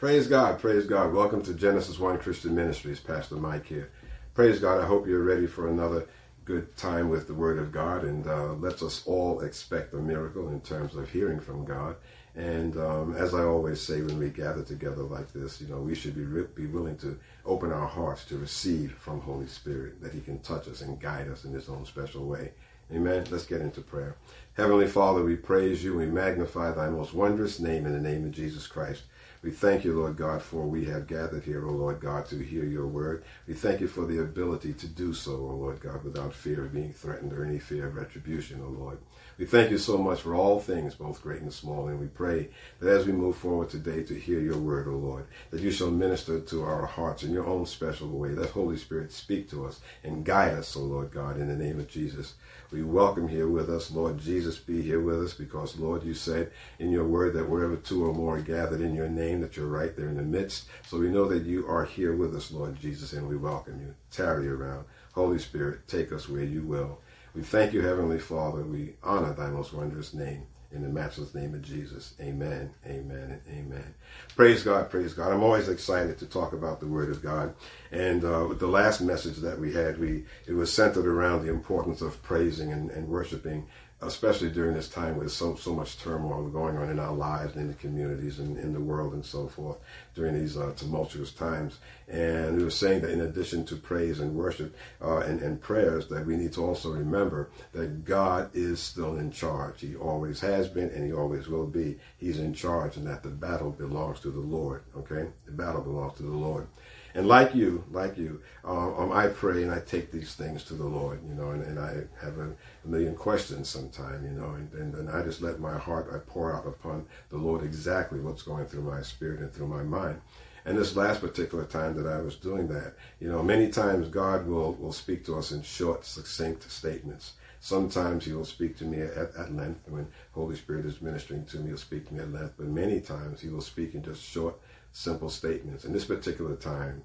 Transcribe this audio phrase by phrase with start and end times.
[0.00, 1.12] Praise God, praise God.
[1.12, 2.98] Welcome to Genesis 1 Christian Ministries.
[2.98, 3.90] Pastor Mike here.
[4.32, 4.80] Praise God.
[4.80, 6.08] I hope you're ready for another
[6.46, 10.48] good time with the Word of God, and uh, let's us all expect a miracle
[10.48, 11.96] in terms of hearing from God.
[12.34, 15.94] And um, as I always say when we gather together like this, you know, we
[15.94, 20.14] should be, re- be willing to open our hearts to receive from Holy Spirit, that
[20.14, 22.52] He can touch us and guide us in His own special way.
[22.90, 23.26] Amen.
[23.30, 24.16] Let's get into prayer.
[24.54, 25.94] Heavenly Father, we praise you.
[25.94, 29.02] We magnify thy most wondrous name in the name of Jesus Christ.
[29.42, 32.64] We thank you, Lord God, for we have gathered here, O Lord God, to hear
[32.64, 33.24] your word.
[33.46, 36.74] We thank you for the ability to do so, O Lord God, without fear of
[36.74, 38.98] being threatened or any fear of retribution, O Lord.
[39.40, 42.50] We thank you so much for all things, both great and small, and we pray
[42.78, 45.90] that as we move forward today to hear your word, O Lord, that you shall
[45.90, 48.32] minister to our hearts in your own special way.
[48.32, 51.80] Let Holy Spirit speak to us and guide us, O Lord God, in the name
[51.80, 52.34] of Jesus.
[52.70, 56.52] We welcome here with us, Lord Jesus, be here with us because, Lord, you said
[56.78, 59.64] in your word that wherever two or more are gathered in your name, that you're
[59.64, 60.68] right there in the midst.
[60.86, 63.94] So we know that you are here with us, Lord Jesus, and we welcome you.
[64.10, 64.84] Tarry around.
[65.12, 67.00] Holy Spirit, take us where you will.
[67.34, 68.62] We thank you, Heavenly Father.
[68.62, 70.46] We honor thy most wondrous name.
[70.72, 72.14] In the matchless name of Jesus.
[72.20, 73.94] Amen, amen, and amen.
[74.36, 75.32] Praise God, praise God.
[75.32, 77.54] I'm always excited to talk about the Word of God.
[77.90, 81.50] And uh, with the last message that we had, we it was centered around the
[81.50, 83.66] importance of praising and, and worshiping
[84.02, 87.62] especially during this time with so so much turmoil going on in our lives and
[87.62, 89.76] in the communities and in the world and so forth
[90.14, 91.78] during these uh, tumultuous times.
[92.08, 96.08] And we were saying that in addition to praise and worship uh, and, and prayers,
[96.08, 99.80] that we need to also remember that God is still in charge.
[99.80, 101.98] He always has been and he always will be.
[102.18, 104.82] He's in charge and that the battle belongs to the Lord.
[104.96, 105.28] Okay?
[105.46, 106.66] The battle belongs to the Lord.
[107.14, 110.74] And like you, like you, uh, um, I pray and I take these things to
[110.74, 112.52] the Lord, you know, and, and I have a,
[112.84, 116.18] a million questions sometimes, you know, and, and, and I just let my heart, I
[116.18, 120.20] pour out upon the Lord exactly what's going through my spirit and through my mind.
[120.64, 124.46] And this last particular time that I was doing that, you know, many times God
[124.46, 127.32] will, will speak to us in short, succinct statements.
[127.60, 131.58] Sometimes he will speak to me at, at length when Holy Spirit is ministering to
[131.58, 134.22] me, he'll speak to me at length, but many times he will speak in just
[134.22, 134.54] short,
[134.92, 135.84] simple statements.
[135.84, 137.02] In this particular time,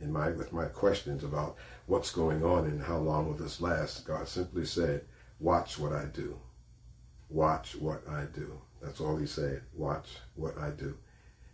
[0.00, 4.06] in my with my questions about what's going on and how long will this last,
[4.06, 5.04] God simply said,
[5.40, 6.38] "Watch what I do.
[7.28, 9.62] Watch what I do." That's all He said.
[9.74, 10.96] Watch what I do.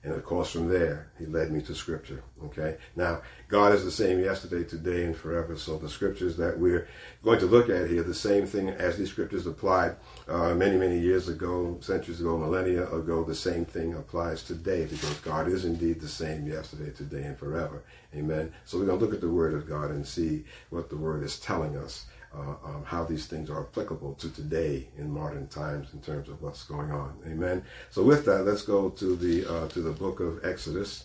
[0.04, 2.24] And of course, from there, he led me to scripture.
[2.44, 2.76] Okay.
[2.96, 5.56] Now, God is the same yesterday, today, and forever.
[5.56, 6.88] So the scriptures that we're
[7.22, 9.94] going to look at here, the same thing as these scriptures applied
[10.26, 15.20] uh, many, many years ago, centuries ago, millennia ago, the same thing applies today because
[15.20, 17.84] God is indeed the same yesterday, today, and forever.
[18.12, 18.52] Amen.
[18.64, 21.22] So we're going to look at the word of God and see what the word
[21.22, 25.88] is telling us uh, um, how these things are applicable to today in modern times
[25.92, 27.14] in terms of what's going on.
[27.26, 27.62] Amen.
[27.90, 31.04] So with that, let's go to the uh, to the book of Exodus.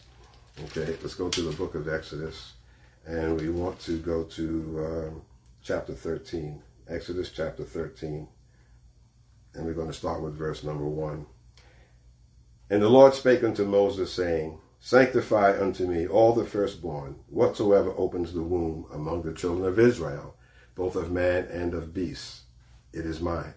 [0.66, 2.53] Okay, let's go to the book of Exodus,
[3.05, 5.21] and we want to go to um,
[5.61, 6.61] chapter 13.
[6.89, 8.29] Exodus chapter 13,
[9.53, 11.25] and we're going to start with verse number one.
[12.69, 18.31] And the Lord spake unto Moses, saying, Sanctify unto me all the firstborn, whatsoever opens
[18.31, 20.36] the womb among the children of Israel
[20.77, 22.43] both of man and of beasts.
[22.93, 23.55] It is mine.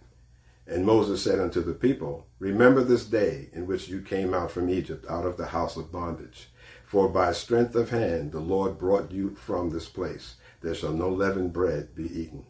[0.66, 4.70] And Moses said unto the people, Remember this day in which you came out from
[4.70, 6.48] Egypt, out of the house of bondage.
[6.86, 10.36] For by strength of hand the Lord brought you from this place.
[10.62, 12.46] There shall no leavened bread be eaten.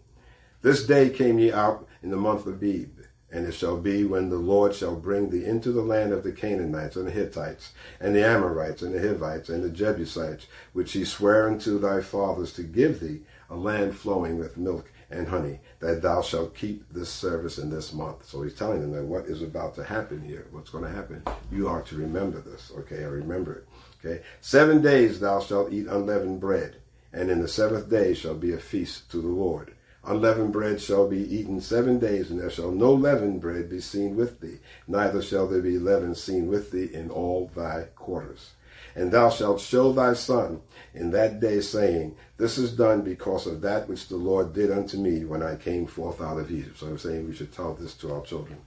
[0.62, 3.00] This day came ye out in the month of Abib.
[3.32, 6.32] And it shall be when the Lord shall bring thee into the land of the
[6.32, 11.04] Canaanites and the Hittites, and the Amorites, and the Hivites, and the Jebusites, which he
[11.04, 13.20] sware unto thy fathers to give thee,
[13.50, 17.92] a land flowing with milk and honey, that thou shalt keep this service in this
[17.92, 18.24] month.
[18.24, 21.22] So he's telling them that what is about to happen here, what's going to happen,
[21.50, 22.70] you are to remember this.
[22.78, 23.68] Okay, I remember it.
[23.98, 26.76] Okay, seven days thou shalt eat unleavened bread,
[27.12, 29.74] and in the seventh day shall be a feast to the Lord.
[30.04, 34.16] Unleavened bread shall be eaten seven days, and there shall no leavened bread be seen
[34.16, 38.52] with thee, neither shall there be leaven seen with thee in all thy quarters.
[39.00, 40.60] And thou shalt show thy son
[40.92, 44.98] in that day, saying, This is done because of that which the Lord did unto
[44.98, 46.76] me when I came forth out of Egypt.
[46.76, 48.58] So I'm saying we should tell this to our children.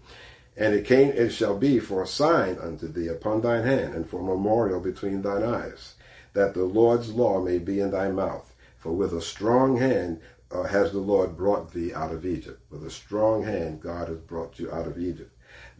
[0.57, 4.09] And it came, it shall be for a sign unto thee upon thine hand, and
[4.09, 5.93] for a memorial between thine eyes,
[6.33, 8.55] that the Lord's law may be in thy mouth.
[8.79, 10.19] For with a strong hand
[10.49, 12.59] uh, has the Lord brought thee out of Egypt.
[12.71, 15.29] With a strong hand, God has brought you out of Egypt.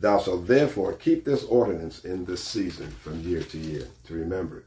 [0.04, 4.58] Thou shalt therefore keep this ordinance in this season from year to year, to remember
[4.58, 4.66] it.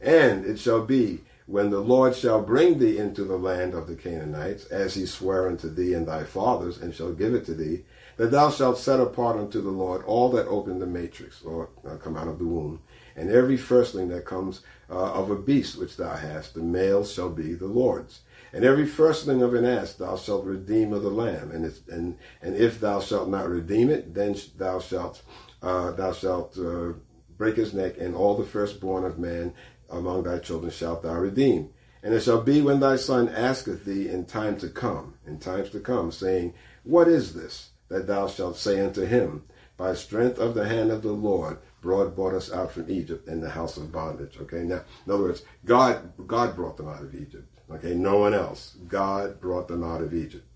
[0.00, 3.96] And it shall be when the Lord shall bring thee into the land of the
[3.96, 7.82] Canaanites, as he sware unto thee and thy fathers, and shall give it to thee,
[8.16, 11.96] that thou shalt set apart unto the Lord all that open the matrix, or uh,
[11.96, 12.78] come out of the womb,
[13.16, 17.30] And every firstling that comes uh, of a beast which thou hast, the male shall
[17.30, 18.20] be the Lord's.
[18.52, 21.50] And every firstling of an ass thou shalt redeem of the lamb.
[21.50, 25.22] And, and, and if thou shalt not redeem it, then thou shalt,
[25.62, 26.92] uh, thou shalt uh,
[27.36, 29.52] break his neck, and all the firstborn of man
[29.90, 31.70] among thy children shalt thou redeem.
[32.02, 35.70] And it shall be when thy son asketh thee in time to come, in times
[35.70, 36.54] to come, saying,
[36.84, 37.70] What is this?
[37.88, 39.44] That thou shalt say unto him,
[39.76, 43.40] By strength of the hand of the Lord, broad brought us out from Egypt in
[43.40, 44.38] the house of bondage.
[44.40, 47.55] Okay, now, in other words, God, God brought them out of Egypt.
[47.70, 48.76] Okay, no one else.
[48.88, 50.46] God brought them out of Egypt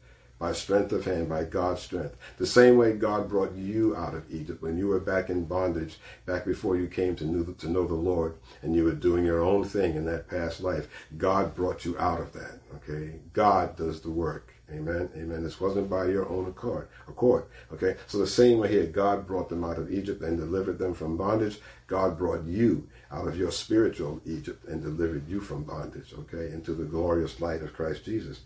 [0.40, 2.16] by strength of hand, by God's strength.
[2.38, 5.98] The same way God brought you out of Egypt when you were back in bondage,
[6.24, 9.42] back before you came to know, to know the Lord, and you were doing your
[9.42, 10.88] own thing in that past life.
[11.18, 12.58] God brought you out of that.
[12.76, 14.54] Okay, God does the work.
[14.72, 15.10] Amen.
[15.16, 15.42] Amen.
[15.42, 16.88] This wasn't by your own accord.
[17.08, 17.46] Accord.
[17.72, 17.96] Okay.
[18.06, 21.16] So the same way here, God brought them out of Egypt and delivered them from
[21.16, 21.58] bondage.
[21.88, 26.14] God brought you out of your spiritual Egypt and delivered you from bondage.
[26.18, 28.40] Okay, into the glorious light of Christ Jesus.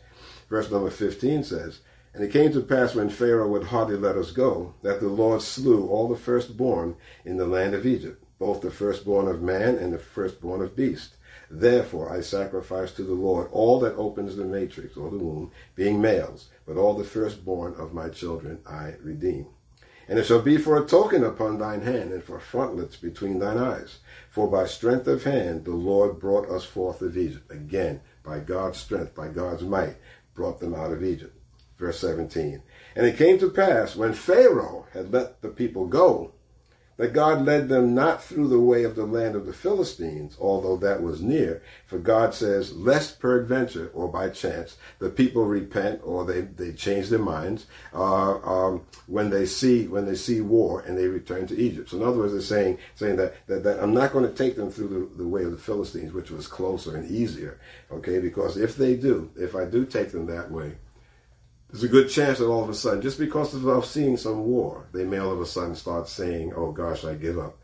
[0.49, 1.81] Verse number 15 says,
[2.15, 5.43] And it came to pass when Pharaoh would hardly let us go, that the Lord
[5.43, 9.93] slew all the firstborn in the land of Egypt, both the firstborn of man and
[9.93, 11.17] the firstborn of beast.
[11.51, 16.01] Therefore I sacrifice to the Lord all that opens the matrix or the womb, being
[16.01, 19.47] males, but all the firstborn of my children I redeem.
[20.09, 23.59] And it shall be for a token upon thine hand, and for frontlets between thine
[23.59, 23.99] eyes.
[24.31, 27.51] For by strength of hand the Lord brought us forth of Egypt.
[27.51, 29.97] Again, by God's strength, by God's might,
[30.35, 31.37] brought them out of Egypt.
[31.79, 32.63] Verse 17.
[32.97, 36.33] And it came to pass when Pharaoh had let the people go,
[36.97, 40.77] that God led them not through the way of the land of the Philistines, although
[40.77, 41.63] that was near.
[41.87, 47.09] For God says, lest peradventure, or by chance, the people repent or they, they change
[47.09, 51.57] their minds uh, um, when they see when they see war and they return to
[51.57, 51.91] Egypt.
[51.91, 54.57] So in other words, they're saying saying that, that, that I'm not going to take
[54.57, 57.59] them through the, the way of the Philistines, which was closer and easier.
[57.91, 60.75] Okay, because if they do, if I do take them that way,
[61.75, 64.87] there's a good chance that all of a sudden, just because of seeing some war,
[64.93, 67.59] they may all of a sudden start saying, "Oh gosh, I give up.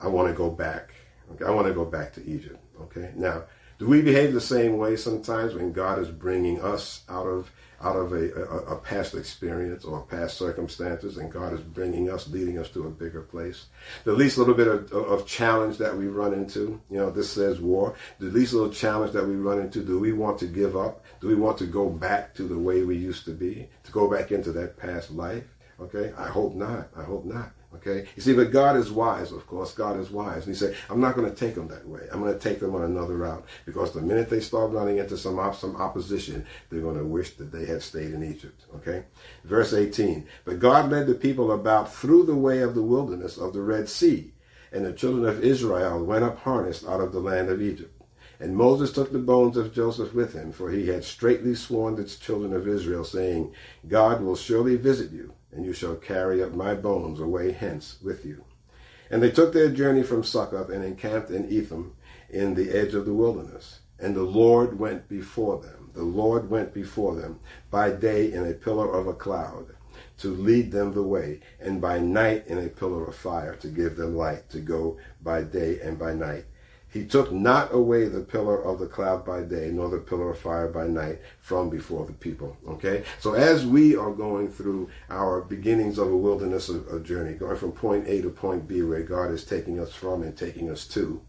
[0.00, 0.94] I want to go back.
[1.32, 3.12] Okay, I want to go back to Egypt." Okay.
[3.14, 3.42] Now,
[3.78, 7.96] do we behave the same way sometimes when God is bringing us out of out
[7.96, 12.58] of a, a, a, past experience or past circumstances, and God is bringing us, leading
[12.58, 13.66] us to a bigger place.
[14.04, 17.58] The least little bit of, of challenge that we run into, you know, this says
[17.60, 17.94] war.
[18.18, 21.04] The least little challenge that we run into, do we want to give up?
[21.20, 23.68] Do we want to go back to the way we used to be?
[23.84, 25.44] To go back into that past life?
[25.80, 26.88] Okay, I hope not.
[26.94, 27.52] I hope not.
[27.76, 28.06] Okay?
[28.16, 29.72] You see, but God is wise, of course.
[29.72, 30.44] God is wise.
[30.44, 32.00] And he said, I'm not going to take them that way.
[32.12, 33.44] I'm going to take them on another route.
[33.64, 37.36] Because the minute they start running into some, op- some opposition, they're going to wish
[37.36, 38.64] that they had stayed in Egypt.
[38.76, 39.04] Okay?
[39.44, 40.26] Verse 18.
[40.44, 43.88] But God led the people about through the way of the wilderness of the Red
[43.88, 44.32] Sea.
[44.72, 47.96] And the children of Israel went up harnessed out of the land of Egypt.
[48.38, 52.04] And Moses took the bones of Joseph with him, for he had straitly sworn the
[52.04, 53.52] children of Israel, saying,
[53.86, 58.24] God will surely visit you and you shall carry up my bones away hence with
[58.24, 58.44] you.
[59.10, 61.96] And they took their journey from Succoth and encamped in Etham
[62.28, 63.80] in the edge of the wilderness.
[63.98, 65.90] And the Lord went before them.
[65.94, 69.74] The Lord went before them by day in a pillar of a cloud
[70.18, 73.96] to lead them the way, and by night in a pillar of fire to give
[73.96, 76.44] them light to go by day and by night.
[76.92, 80.38] He took not away the pillar of the cloud by day, nor the pillar of
[80.38, 82.56] fire by night from before the people.
[82.66, 83.04] Okay?
[83.20, 87.72] So as we are going through our beginnings of a wilderness of, journey, going from
[87.72, 91.22] point A to point B, where God is taking us from and taking us to,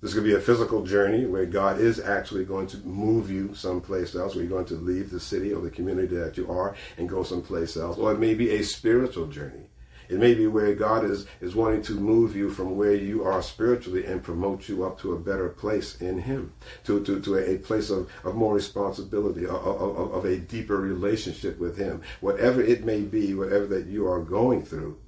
[0.00, 4.16] this to be a physical journey where God is actually going to move you someplace
[4.16, 7.08] else, where you're going to leave the city or the community that you are and
[7.08, 7.96] go someplace else.
[7.96, 9.68] Or it may be a spiritual journey
[10.12, 13.42] it may be where God is, is wanting to move you from where you are
[13.42, 16.52] spiritually and promote you up to a better place in Him,
[16.84, 21.58] to, to, to a, place of, of more responsibility, of, of, of a deeper relationship
[21.58, 22.02] with Him.
[22.20, 24.98] Whatever it may be, whatever that you are going through,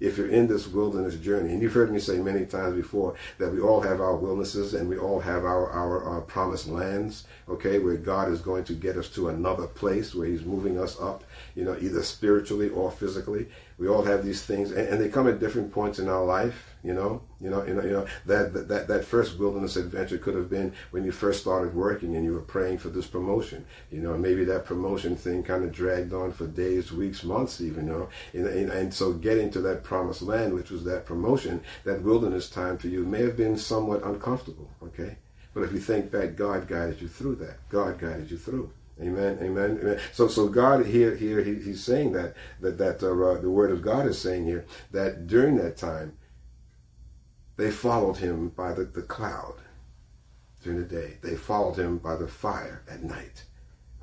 [0.00, 3.50] if you're in this wilderness journey, and you've heard me say many times before that
[3.50, 7.78] we all have our wildernesses and we all have our, our, our, promised lands, okay,
[7.78, 11.24] where God is going to get us to another place where He's moving us up,
[11.54, 13.46] you know, either spiritually or physically.
[13.78, 16.74] We all have these things, and, and they come at different points in our life.
[16.82, 20.34] You know, you know, you know, you know that, that that first wilderness adventure could
[20.34, 23.66] have been when you first started working and you were praying for this promotion.
[23.90, 27.86] You know, maybe that promotion thing kind of dragged on for days, weeks, months, even.
[27.86, 31.60] You know, and, and, and so getting to that promised land, which was that promotion,
[31.84, 34.70] that wilderness time for you may have been somewhat uncomfortable.
[34.82, 35.16] Okay,
[35.52, 37.68] but if you think back, God guided you through that.
[37.68, 38.70] God guided you through.
[39.00, 40.00] Amen, amen, amen.
[40.12, 43.82] So, so God here, here, he, he's saying that that that uh, the Word of
[43.82, 46.16] God is saying here that during that time,
[47.56, 49.56] They followed him by the, the cloud
[50.62, 51.18] during the day.
[51.22, 53.44] They followed him by the fire at night.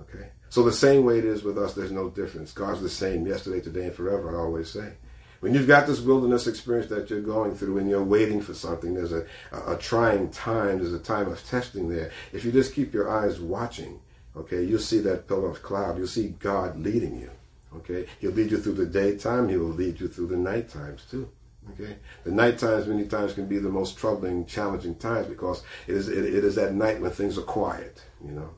[0.01, 0.29] Okay?
[0.49, 2.51] So the same way it is with us, there's no difference.
[2.51, 4.93] God's the same yesterday, today, and forever, I always say.
[5.39, 8.93] When you've got this wilderness experience that you're going through and you're waiting for something,
[8.93, 12.11] there's a, a, a trying time, there's a time of testing there.
[12.31, 13.99] If you just keep your eyes watching,
[14.35, 15.97] okay, you'll see that pillar of cloud.
[15.97, 17.31] You'll see God leading you.
[17.77, 18.07] Okay?
[18.19, 21.29] He'll lead you through the daytime, he will lead you through the night times too.
[21.71, 25.95] Okay, the night times many times can be the most troubling, challenging times because it
[25.95, 28.01] is it, it is at night when things are quiet.
[28.23, 28.49] You know,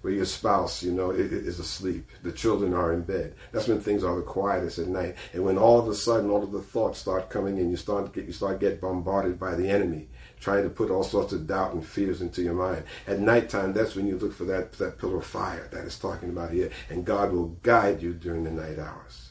[0.00, 3.34] where your spouse, you know, is asleep, the children are in bed.
[3.52, 6.42] That's when things are the quietest at night, and when all of a sudden all
[6.42, 9.54] of the thoughts start coming in, you start to get you start get bombarded by
[9.54, 10.08] the enemy,
[10.40, 12.84] trying to put all sorts of doubt and fears into your mind.
[13.06, 16.28] At nighttime, that's when you look for that that pillar of fire that is talking
[16.30, 19.30] about here, and God will guide you during the night hours.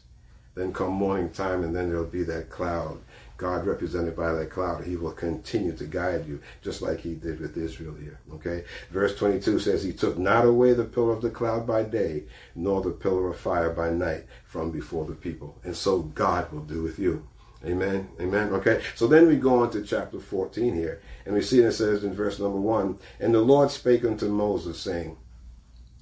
[0.55, 2.99] Then come morning time, and then there'll be that cloud
[3.37, 7.39] God represented by that cloud, he will continue to guide you, just like he did
[7.39, 8.19] with Israel here.
[8.33, 8.65] Okay?
[8.89, 12.23] Verse 22 says, He took not away the pillar of the cloud by day,
[12.55, 15.55] nor the pillar of fire by night from before the people.
[15.63, 17.27] And so God will do with you.
[17.67, 18.09] Amen.
[18.21, 18.53] Amen.
[18.53, 18.81] Okay.
[18.95, 22.13] So then we go on to chapter 14 here, and we see it says in
[22.13, 25.17] verse number 1 And the Lord spake unto Moses, saying,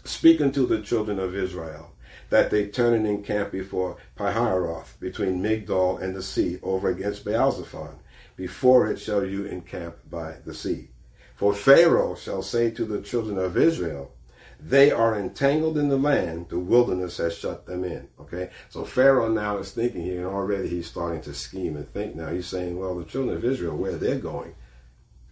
[0.04, 1.92] Speak unto the children of Israel
[2.30, 7.96] that they turn and encamp before Pihahiroth, between Migdol and the sea, over against Baalzephon.
[8.36, 10.90] Before it shall you encamp by the sea.
[11.36, 14.12] For Pharaoh shall say to the children of Israel,
[14.60, 18.08] they are entangled in the land, the wilderness has shut them in.
[18.20, 18.50] Okay?
[18.70, 22.30] So Pharaoh now is thinking here, and already he's starting to scheme and think now.
[22.30, 24.56] He's saying, well, the children of Israel, where they're going,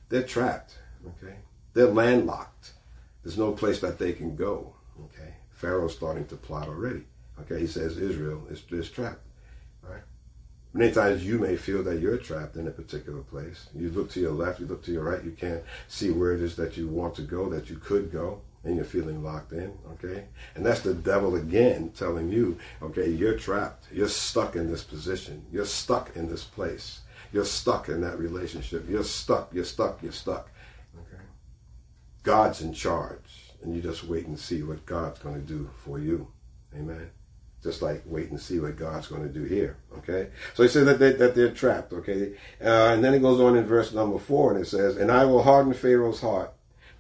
[0.10, 0.78] they're trapped.
[1.08, 1.36] Okay?
[1.74, 2.72] They're landlocked.
[3.24, 4.76] There's no place that they can go.
[5.06, 5.34] Okay?
[5.52, 7.04] Pharaoh's starting to plot already.
[7.42, 9.22] Okay, he says Israel is, is trapped.
[10.76, 13.70] Many times you may feel that you're trapped in a particular place.
[13.76, 16.42] You look to your left, you look to your right, you can't see where it
[16.42, 19.78] is that you want to go, that you could go, and you're feeling locked in.
[19.94, 20.26] Okay?
[20.56, 23.86] And that's the devil again telling you, okay, you're trapped.
[23.92, 25.46] You're stuck in this position.
[25.52, 27.02] You're stuck in this place.
[27.32, 28.88] You're stuck in that relationship.
[28.88, 30.50] You're stuck, you're stuck, you're stuck.
[30.96, 31.24] Okay?
[32.24, 36.00] God's in charge and you just wait and see what God's going to do for
[36.00, 36.28] you.
[36.76, 37.10] Amen.
[37.62, 39.78] Just like wait and see what God's going to do here.
[40.00, 40.28] Okay.
[40.54, 41.94] So he says that, they, that they're trapped.
[41.94, 42.34] Okay.
[42.62, 45.26] Uh, and then it goes on in verse number four and it says, And I
[45.26, 46.53] will harden Pharaoh's heart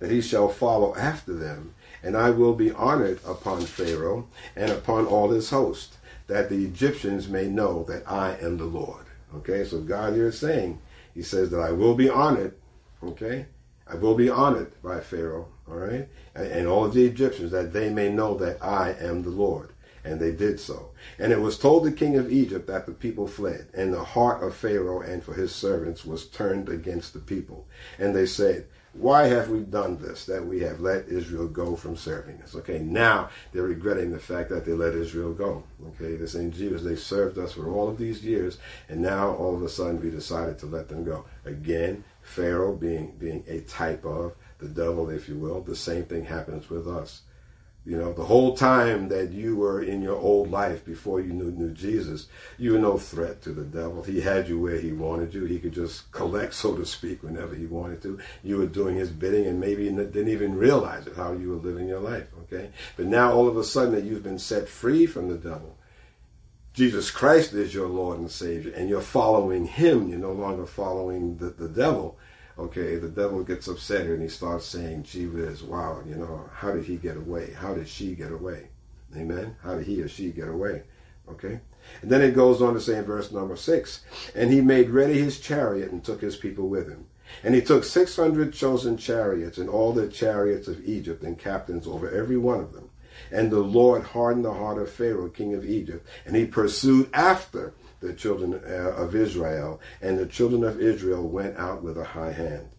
[0.03, 1.73] that he shall follow after them.
[2.03, 5.95] And I will be honored upon Pharaoh and upon all his host,
[6.27, 9.05] that the Egyptians may know that I am the Lord.
[9.33, 9.63] Okay.
[9.63, 10.81] So God here is saying,
[11.13, 12.53] he says that I will be honored.
[13.01, 13.45] Okay.
[13.87, 17.71] I will be honored by Pharaoh, all right, and, and all of the Egyptians, that
[17.71, 19.69] they may know that I am the Lord.
[20.03, 20.89] And they did so.
[21.17, 24.43] And it was told the king of Egypt that the people fled, and the heart
[24.43, 27.67] of Pharaoh and for his servants was turned against the people.
[27.97, 31.97] And they said, why have we done this, that we have let Israel go from
[31.97, 32.55] serving us?
[32.55, 35.63] Okay, now they're regretting the fact that they let Israel go.
[35.87, 38.59] Okay, they're saying, Jesus, they served us for all of these years,
[38.89, 41.25] and now all of a sudden we decided to let them go.
[41.45, 45.61] Again, Pharaoh being being a type of the devil, if you will.
[45.61, 47.23] The same thing happens with us.
[47.85, 51.51] You know, the whole time that you were in your old life before you knew,
[51.51, 54.01] knew Jesus, you were no threat to the devil.
[54.03, 55.43] He had you where he wanted you.
[55.43, 58.19] He could just collect, so to speak, whenever he wanted to.
[58.41, 61.89] You were doing his bidding and maybe didn't even realize it, how you were living
[61.89, 62.69] your life, okay?
[62.95, 65.77] But now all of a sudden that you've been set free from the devil,
[66.73, 70.07] Jesus Christ is your Lord and Savior, and you're following Him.
[70.07, 72.17] You're no longer following the, the devil.
[72.57, 76.71] Okay, the devil gets upset and he starts saying, gee whiz, wow, you know, how
[76.71, 77.51] did he get away?
[77.53, 78.67] How did she get away?
[79.17, 79.55] Amen?
[79.63, 80.83] How did he or she get away?
[81.29, 81.59] Okay?
[82.01, 84.01] And then it goes on to say in verse number six,
[84.35, 87.05] and he made ready his chariot and took his people with him.
[87.43, 92.09] And he took 600 chosen chariots and all the chariots of Egypt and captains over
[92.09, 92.89] every one of them.
[93.31, 97.73] And the Lord hardened the heart of Pharaoh, king of Egypt, and he pursued after
[98.03, 102.33] the children uh, of Israel, and the children of Israel went out with a high
[102.33, 102.69] hand.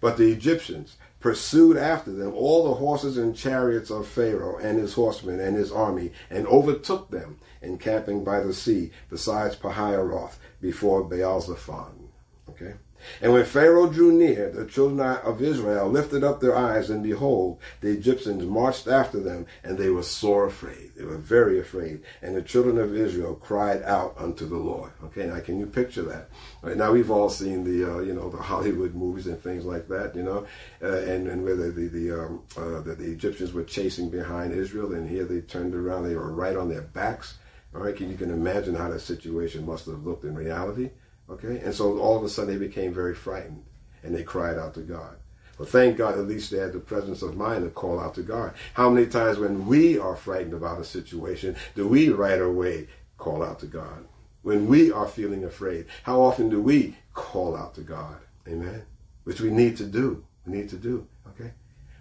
[0.00, 4.94] But the Egyptians pursued after them all the horses and chariots of Pharaoh and his
[4.94, 12.08] horsemen and his army, and overtook them, encamping by the sea, besides Pihahiroth, before Baalzephon.
[12.48, 12.74] Okay?
[13.20, 17.58] And when Pharaoh drew near, the children of Israel lifted up their eyes, and behold,
[17.80, 20.92] the Egyptians marched after them, and they were sore afraid.
[20.96, 22.02] They were very afraid.
[22.22, 24.92] And the children of Israel cried out unto the Lord.
[25.04, 26.28] Okay, now can you picture that?
[26.76, 30.14] Now we've all seen the, uh, you know, the Hollywood movies and things like that,
[30.14, 30.46] you know,
[30.82, 34.52] uh, and and where the the the, um, uh, the the Egyptians were chasing behind
[34.52, 37.38] Israel, and here they turned around, they were right on their backs.
[37.74, 40.90] All right, can you can imagine how that situation must have looked in reality?
[41.30, 41.60] Okay?
[41.60, 43.64] And so all of a sudden they became very frightened
[44.02, 45.16] and they cried out to God.
[45.58, 48.22] But thank God at least they had the presence of mind to call out to
[48.22, 48.54] God.
[48.72, 53.42] How many times when we are frightened about a situation do we right away call
[53.42, 54.06] out to God?
[54.42, 58.16] When we are feeling afraid, how often do we call out to God?
[58.48, 58.84] Amen.
[59.24, 60.24] Which we need to do.
[60.46, 61.06] We need to do.
[61.28, 61.52] Okay.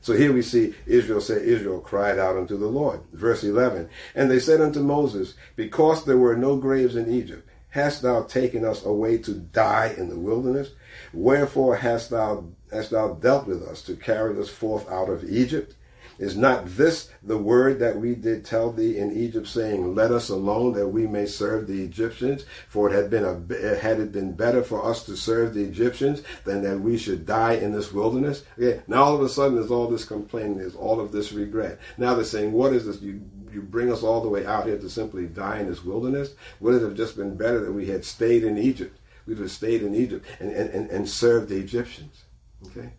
[0.02, 3.02] So here we see Israel say, Israel cried out unto the Lord.
[3.12, 3.90] Verse 11.
[4.16, 8.66] And they said unto Moses, Because there were no graves in Egypt, hast thou taken
[8.66, 10.72] us away to die in the wilderness?
[11.14, 15.76] Wherefore hast thou hast thou dealt with us to carry us forth out of Egypt?
[16.20, 20.28] Is not this the word that we did tell thee in Egypt, saying, Let us
[20.28, 22.44] alone that we may serve the Egyptians?
[22.68, 26.22] For it had been a, had it been better for us to serve the Egyptians
[26.44, 28.44] than that we should die in this wilderness?
[28.62, 31.80] Okay, now all of a sudden there's all this complaining, there's all of this regret.
[31.98, 33.02] Now they're saying, What is this?
[33.02, 33.22] You
[33.54, 36.34] you bring us all the way out here to simply die in this wilderness?
[36.60, 38.98] Would it have just been better that we had stayed in Egypt?
[39.26, 42.24] We'd have stayed in Egypt and, and, and, and served the Egyptians.
[42.68, 42.90] Okay?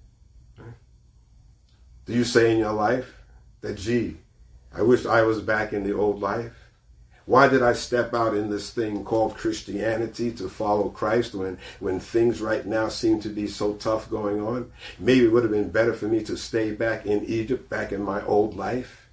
[2.07, 3.15] Do you say in your life
[3.61, 4.17] that, gee,
[4.75, 6.53] I wish I was back in the old life?
[7.27, 12.01] Why did I step out in this thing called Christianity to follow Christ when, when
[12.01, 14.73] things right now seem to be so tough going on?
[14.99, 18.03] Maybe it would have been better for me to stay back in Egypt, back in
[18.03, 19.10] my old life.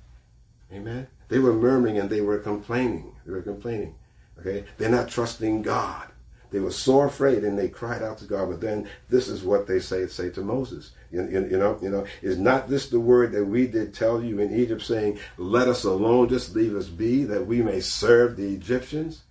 [0.71, 1.07] Amen.
[1.29, 3.15] They were murmuring and they were complaining.
[3.25, 3.95] They were complaining.
[4.39, 4.65] Okay?
[4.77, 6.07] They're not trusting God.
[6.49, 8.49] They were so afraid and they cried out to God.
[8.49, 10.91] But then this is what they say say to Moses.
[11.11, 14.23] You, you, you, know, you know, is not this the word that we did tell
[14.23, 18.37] you in Egypt, saying, "Let us alone, just leave us be, that we may serve
[18.37, 19.23] the Egyptians."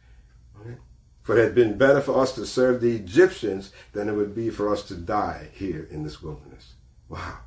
[0.60, 0.76] Okay?
[1.22, 4.50] For it had been better for us to serve the Egyptians than it would be
[4.50, 6.74] for us to die here in this wilderness.
[7.08, 7.38] Wow,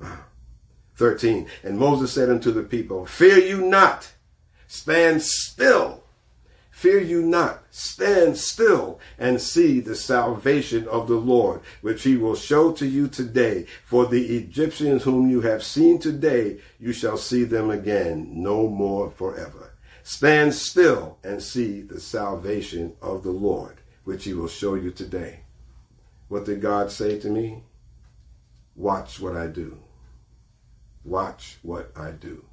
[0.00, 0.18] wow.
[1.00, 1.46] Thirteen.
[1.64, 4.12] And Moses said unto the people, "Fear you not,
[4.68, 6.04] stand still."
[6.70, 12.34] Fear you not, stand still and see the salvation of the Lord, which he will
[12.34, 13.66] show to you today.
[13.84, 19.10] For the Egyptians whom you have seen today, you shall see them again, no more
[19.10, 19.72] forever.
[20.02, 25.40] Stand still and see the salvation of the Lord, which he will show you today.
[26.28, 27.62] What did God say to me?
[28.76, 29.78] Watch what I do.
[31.04, 32.44] Watch what I do.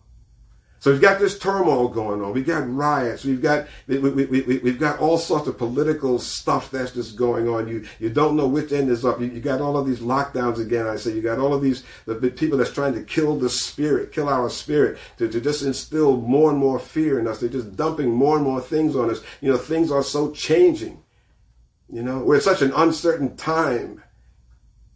[0.79, 2.33] So we've got this turmoil going on.
[2.33, 3.25] We've got riots.
[3.25, 7.15] We've got we, we, we, we, have got all sorts of political stuff that's just
[7.15, 7.67] going on.
[7.67, 9.19] You you don't know which end is up.
[9.19, 10.85] You, you got all of these lockdowns again.
[10.85, 14.11] I say you got all of these the, people that's trying to kill the spirit,
[14.11, 17.39] kill our spirit, to, to just instill more and more fear in us.
[17.39, 19.21] They're just dumping more and more things on us.
[19.41, 21.03] You know, things are so changing.
[21.91, 24.03] You know, we're such an uncertain time.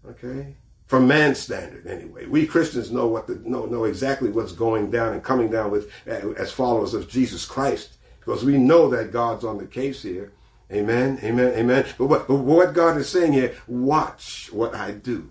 [0.07, 0.55] Okay
[0.91, 2.25] from man's standard anyway.
[2.25, 5.89] We Christians know what the, know know exactly what's going down and coming down with
[6.05, 10.33] as followers of Jesus Christ because we know that God's on the case here.
[10.69, 11.17] Amen.
[11.23, 11.53] Amen.
[11.53, 11.85] Amen.
[11.97, 15.29] But what, but what God is saying here, watch what I do.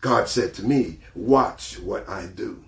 [0.00, 2.64] God said to me, watch what I do.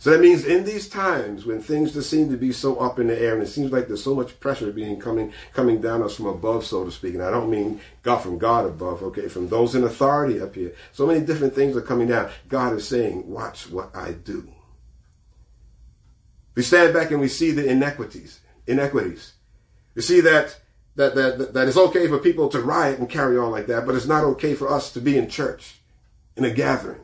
[0.00, 3.08] So that means in these times when things just seem to be so up in
[3.08, 6.16] the air and it seems like there's so much pressure being coming coming down us
[6.16, 7.12] from above, so to speak.
[7.12, 10.74] And I don't mean God from God above, okay, from those in authority up here.
[10.92, 12.30] So many different things are coming down.
[12.48, 14.50] God is saying, watch what I do.
[16.54, 19.34] We stand back and we see the inequities, inequities.
[19.94, 20.58] We see that
[20.96, 23.94] that, that, that it's okay for people to riot and carry on like that, but
[23.94, 25.78] it's not okay for us to be in church,
[26.36, 27.00] in a gathering.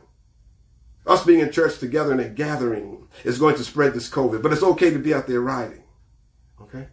[1.07, 4.53] Us being in church together in a gathering is going to spread this COVID, but
[4.53, 5.85] it's okay to be out there riding.
[6.61, 6.87] Okay?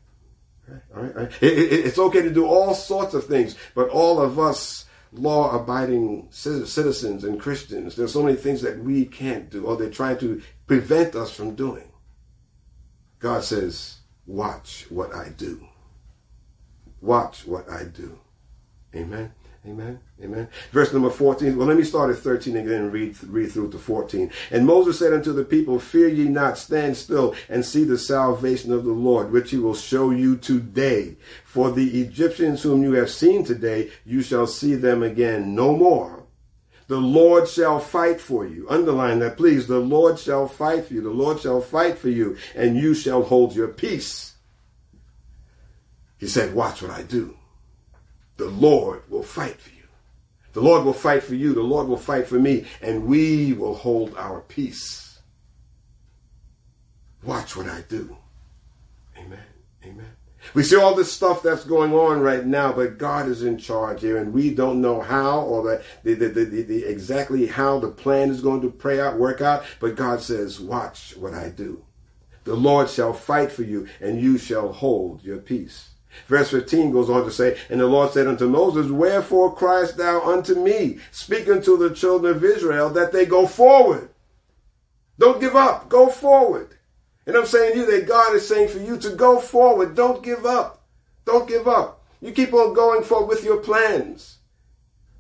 [0.95, 1.31] All right, all right.
[1.41, 5.55] It, it, it's okay to do all sorts of things, but all of us law
[5.55, 10.17] abiding citizens and Christians, there's so many things that we can't do or they're trying
[10.19, 11.91] to prevent us from doing.
[13.19, 15.67] God says, watch what I do.
[17.01, 18.19] Watch what I do.
[18.95, 19.33] Amen.
[19.65, 19.99] Amen.
[20.21, 20.49] Amen.
[20.71, 21.55] Verse number 14.
[21.55, 24.29] Well, let me start at 13 and then read, read through to 14.
[24.51, 28.73] And Moses said unto the people, Fear ye not, stand still and see the salvation
[28.73, 31.15] of the Lord, which he will show you today.
[31.45, 36.23] For the Egyptians whom you have seen today, you shall see them again no more.
[36.87, 38.67] The Lord shall fight for you.
[38.69, 39.67] Underline that, please.
[39.67, 41.01] The Lord shall fight for you.
[41.01, 44.33] The Lord shall fight for you, and you shall hold your peace.
[46.17, 47.37] He said, Watch what I do
[48.37, 49.83] the Lord will fight for you.
[50.53, 51.53] The Lord will fight for you.
[51.53, 52.65] The Lord will fight for me.
[52.81, 55.19] And we will hold our peace.
[57.23, 58.17] Watch what I do.
[59.17, 59.39] Amen.
[59.85, 60.11] Amen.
[60.53, 64.01] We see all this stuff that's going on right now, but God is in charge
[64.01, 68.29] here, and we don't know how or the, the, the, the, exactly how the plan
[68.29, 69.63] is going to play out, work out.
[69.79, 71.85] But God says, "Watch what I do.
[72.43, 75.92] The Lord shall fight for you, and you shall hold your peace."
[76.27, 80.21] Verse 15 goes on to say, And the Lord said unto Moses, Wherefore criest thou
[80.21, 80.99] unto me?
[81.11, 84.09] Speak unto the children of Israel that they go forward.
[85.19, 85.89] Don't give up.
[85.89, 86.75] Go forward.
[87.25, 89.95] And I'm saying to you that God is saying for you to go forward.
[89.95, 90.83] Don't give up.
[91.25, 92.03] Don't give up.
[92.21, 94.37] You keep on going forward with your plans.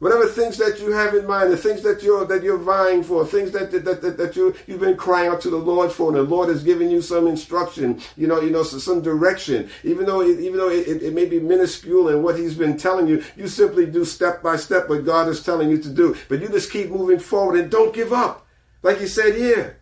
[0.03, 3.25] Whatever things that you have in mind, the things that you're that you're vying for,
[3.25, 6.17] things that that, that, that you you've been crying out to the Lord for, and
[6.17, 9.69] the Lord has given you some instruction, you know, you know, so some direction.
[9.85, 12.75] Even though it, even though it, it, it may be minuscule in what He's been
[12.75, 16.17] telling you, you simply do step by step what God is telling you to do.
[16.27, 18.45] But you just keep moving forward and don't give up,
[18.81, 19.79] like He said here.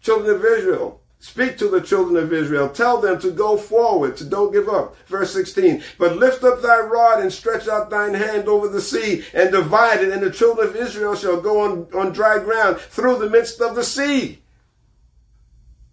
[0.00, 2.70] Children of Israel, Speak to the children of Israel.
[2.70, 4.96] Tell them to go forward, to don't give up.
[5.06, 5.82] Verse 16.
[5.98, 10.00] But lift up thy rod and stretch out thine hand over the sea and divide
[10.00, 13.60] it, and the children of Israel shall go on, on dry ground through the midst
[13.60, 14.38] of the sea.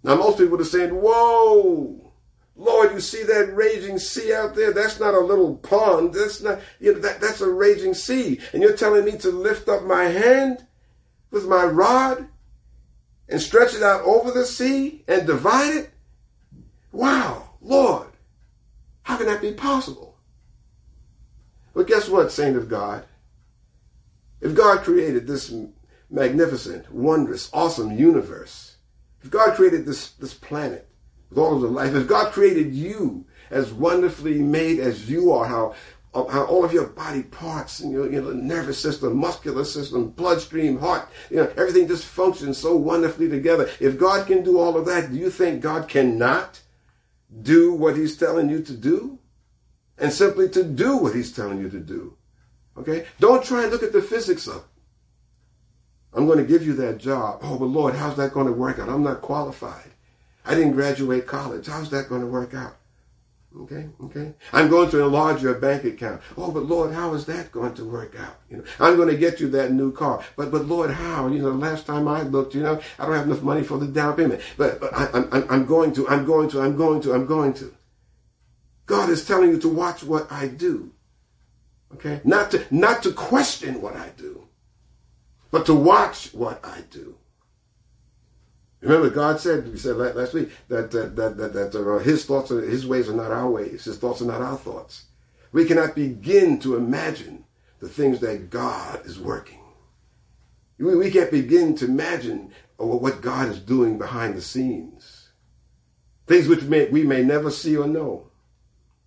[0.02, 2.14] Now, most people are saying, Whoa,
[2.56, 4.72] Lord, you see that raging sea out there?
[4.72, 6.14] That's not a little pond.
[6.14, 8.40] That's not, you know, that, that's a raging sea.
[8.54, 10.66] And you're telling me to lift up my hand
[11.32, 12.30] with my rod?
[13.30, 15.92] And stretch it out over the sea and divide it?
[16.92, 18.08] Wow, Lord,
[19.04, 20.18] how can that be possible?
[21.74, 23.06] But guess what, saint of God?
[24.42, 25.54] If God created this
[26.10, 28.78] magnificent, wondrous, awesome universe,
[29.24, 30.88] if God created this, this planet
[31.30, 35.46] with all of the life, if God created you as wonderfully made as you are,
[35.46, 35.76] how
[36.26, 40.80] how all of your body parts and your you know, nervous system, muscular system, bloodstream,
[40.80, 43.70] heart, you know, everything just functions so wonderfully together.
[43.80, 46.62] If God can do all of that, do you think God cannot
[47.42, 49.20] do what he's telling you to do?
[50.00, 52.16] And simply to do what he's telling you to do.
[52.78, 53.06] Okay?
[53.20, 54.64] Don't try and look at the physics of it.
[56.14, 57.40] I'm going to give you that job.
[57.44, 58.90] Oh, but Lord, how's that going to work out?
[58.90, 59.92] I'm not qualified.
[60.46, 61.68] I didn't graduate college.
[61.68, 62.76] How's that going to work out?
[63.56, 64.34] Okay, okay.
[64.54, 66.22] I'm going to enlarge your bank account.
[66.38, 68.40] Oh, but Lord, how is that going to work out?
[68.50, 70.24] You know, I'm going to get you that new car.
[70.36, 71.28] But but Lord, how?
[71.28, 73.78] You know, the last time I looked, you know, I don't have enough money for
[73.78, 74.42] the down payment.
[74.58, 77.54] But, but I, I'm I'm going to, I'm going to, I'm going to, I'm going
[77.56, 77.74] to.
[78.86, 80.92] God is telling you to watch what I do.
[81.94, 84.48] Okay, not to not to question what I do,
[85.52, 87.16] but to watch what I do.
[88.88, 92.52] Remember, God said, we said last week, that, that, that, that, that uh, his thoughts,
[92.52, 93.84] are, his ways are not our ways.
[93.84, 95.08] His thoughts are not our thoughts.
[95.52, 97.44] We cannot begin to imagine
[97.80, 99.60] the things that God is working.
[100.78, 105.32] We, we can't begin to imagine what God is doing behind the scenes.
[106.26, 108.32] Things which may, we may never see or know.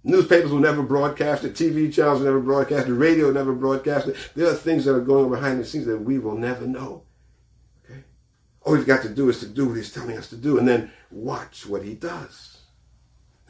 [0.05, 1.55] Newspapers will never broadcast it.
[1.55, 2.93] TV channels will never broadcast it.
[2.93, 4.17] Radio will never broadcast it.
[4.37, 7.05] There are things that are going on behind the scenes that we will never know.
[8.63, 10.69] All we've got to do is to do what he's telling us to do and
[10.69, 12.59] then watch what he does.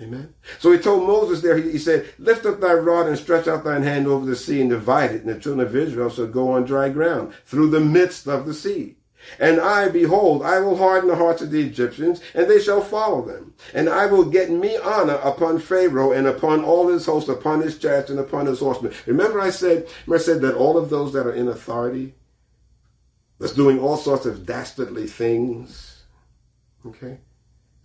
[0.00, 0.34] Amen.
[0.58, 3.64] So he told Moses there, he, he, said, Lift up thy rod and stretch out
[3.64, 6.52] thine hand over the sea and divide it, and the children of Israel shall go
[6.52, 8.96] on dry ground through the midst of the sea.
[9.38, 13.22] And I, behold, I will harden the hearts of the Egyptians, and they shall follow
[13.22, 13.52] them.
[13.74, 17.78] And I will get me honor upon Pharaoh and upon all his host, upon his
[17.78, 18.94] chariots and upon his horsemen.
[19.04, 22.14] Remember I said, remember I said that all of those that are in authority,
[23.40, 26.02] that's doing all sorts of dastardly things.
[26.86, 27.18] Okay?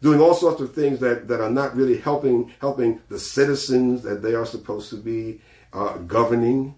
[0.02, 4.22] Doing all sorts of things that, that are not really helping helping the citizens that
[4.22, 5.42] they are supposed to be
[5.74, 6.76] uh, governing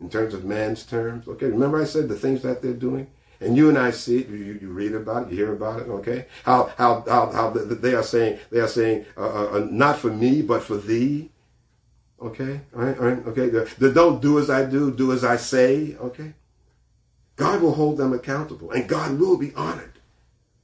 [0.00, 1.26] in terms of man's terms.
[1.28, 3.06] Okay, remember I said the things that they're doing?
[3.40, 4.28] And you and I see it.
[4.28, 5.30] You, you read about it.
[5.30, 5.88] You hear about it.
[5.88, 9.98] Okay, how how how, how they are saying they are saying uh, uh, uh, not
[9.98, 11.30] for me but for thee.
[12.20, 13.26] Okay, all right, all right.
[13.26, 15.96] Okay, the, the don't do as I do, do as I say.
[16.00, 16.32] Okay,
[17.36, 19.92] God will hold them accountable and God will be honored.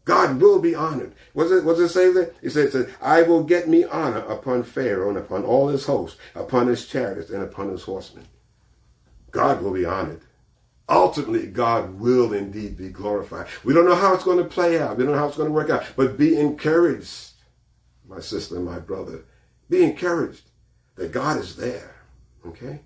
[0.04, 1.14] God will be honored.
[1.37, 2.32] Does it, what does it say there?
[2.42, 6.66] It says, I will get me honor upon Pharaoh and upon all his hosts, upon
[6.66, 8.26] his chariots and upon his horsemen.
[9.30, 10.22] God will be honored.
[10.88, 13.46] Ultimately, God will indeed be glorified.
[13.62, 14.96] We don't know how it's going to play out.
[14.96, 15.85] We don't know how it's going to work out.
[15.96, 17.30] But be encouraged,
[18.08, 19.24] my sister and my brother.
[19.70, 20.42] Be encouraged
[20.96, 21.94] that God is there.
[22.44, 22.80] Okay?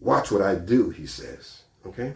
[0.00, 1.62] Watch what I do, he says.
[1.86, 2.14] Okay?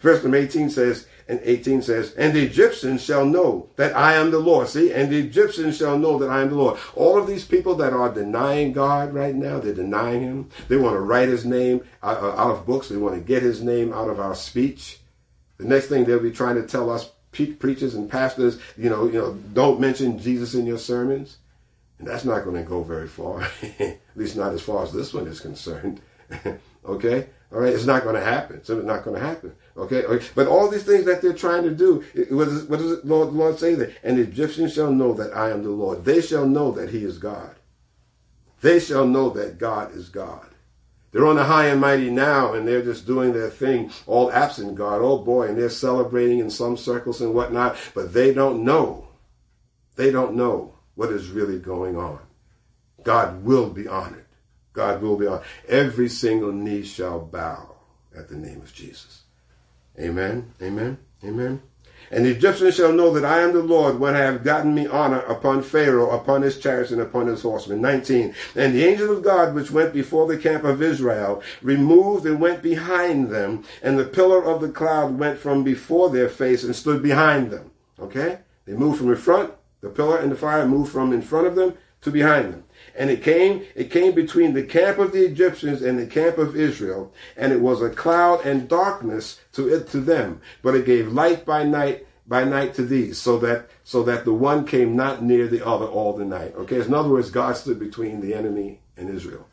[0.00, 4.30] Verse number 18 says, and 18 says, and the Egyptians shall know that I am
[4.30, 4.68] the Lord.
[4.68, 6.78] See, and the Egyptians shall know that I am the Lord.
[6.94, 10.50] All of these people that are denying God right now, they're denying him.
[10.68, 12.88] They want to write his name out, uh, of books.
[12.88, 15.00] They want to get his name out of our speech.
[15.58, 19.18] The next thing they'll be trying to tell us preachers and pastors, you know, you
[19.18, 21.38] know, don't mention Jesus in your sermons.
[21.98, 23.42] And that's not going to go very far.
[23.78, 26.00] At least not as far as this one is concerned.
[26.84, 27.28] okay?
[27.52, 28.62] All right, it's not going to happen.
[28.64, 29.54] So it's not going to happen.
[29.76, 30.04] Okay?
[30.34, 33.74] But all these things that they're trying to do, what does the Lord, Lord say
[33.74, 33.92] there?
[34.02, 36.04] And the Egyptians shall know that I am the Lord.
[36.04, 37.54] They shall know that he is God.
[38.60, 40.46] they shall know that God is God.
[41.12, 44.74] They're on the high and mighty now, and they're just doing their thing, all absent
[44.74, 45.00] God.
[45.02, 49.08] Oh boy, and they're celebrating in some circles and whatnot, but they don't know.
[49.94, 52.18] They don't know what is really going on.
[53.02, 54.26] God will be honored.
[54.72, 55.46] God will be honored.
[55.68, 57.76] Every single knee shall bow
[58.14, 59.22] at the name of Jesus.
[59.98, 60.52] Amen.
[60.60, 60.98] Amen.
[61.24, 61.62] Amen.
[62.10, 64.86] And the Egyptians shall know that I am the Lord when I have gotten me
[64.86, 67.80] honor upon Pharaoh, upon his chariots, and upon his horsemen.
[67.80, 68.34] 19.
[68.54, 72.62] And the angel of God, which went before the camp of Israel, removed and went
[72.62, 77.02] behind them, and the pillar of the cloud went from before their face and stood
[77.02, 77.72] behind them.
[77.98, 78.38] Okay?
[78.66, 81.56] They moved from in front, the pillar and the fire moved from in front of
[81.56, 82.64] them to behind them.
[82.98, 86.56] And it came, it came between the camp of the Egyptians and the camp of
[86.56, 91.12] Israel, and it was a cloud and darkness to it to them, but it gave
[91.12, 95.22] light by night by night to these, so that so that the one came not
[95.22, 96.54] near the other all the night.
[96.56, 99.46] Okay, in other words, God stood between the enemy and Israel.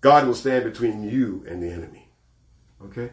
[0.00, 2.10] God will stand between you and the enemy.
[2.82, 3.10] Okay?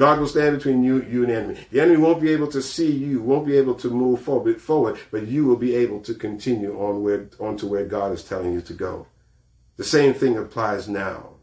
[0.00, 1.60] God will stand between you, you and the enemy.
[1.70, 4.98] The enemy won't be able to see you, won't be able to move forward, forward,
[5.10, 8.54] but you will be able to continue on where on to where God is telling
[8.54, 9.06] you to go.
[9.76, 11.34] The same thing applies now.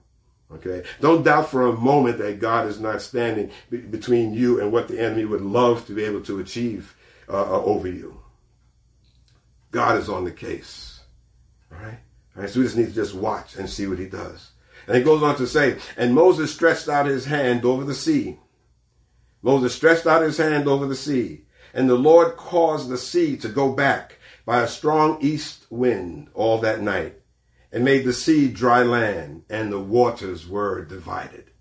[0.52, 0.82] Okay?
[1.02, 4.88] Don't doubt for a moment that God is not standing be- between you and what
[4.88, 6.96] the enemy would love to be able to achieve
[7.30, 8.20] uh, uh, over you.
[9.70, 11.02] God is on the case.
[11.72, 12.00] All right?
[12.36, 12.50] All right?
[12.50, 14.50] So we just need to just watch and see what he does.
[14.88, 18.39] And he goes on to say, and Moses stretched out his hand over the sea
[19.41, 23.50] Moses stretched out his hand over the sea, and the Lord caused the sea to
[23.50, 27.19] go back by a strong east wind all that night,
[27.71, 31.52] and made the sea dry land, and the waters were divided.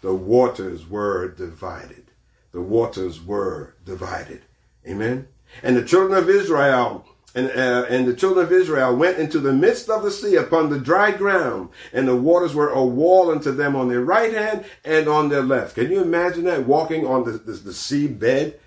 [0.00, 2.10] The waters were divided.
[2.52, 4.42] The waters were divided.
[4.86, 5.28] Amen.
[5.62, 9.52] And the children of Israel and, uh, and the children of Israel went into the
[9.52, 13.52] midst of the sea upon the dry ground, and the waters were a wall unto
[13.52, 15.74] them on their right hand and on their left.
[15.74, 18.58] Can you imagine that walking on the, the, the sea bed?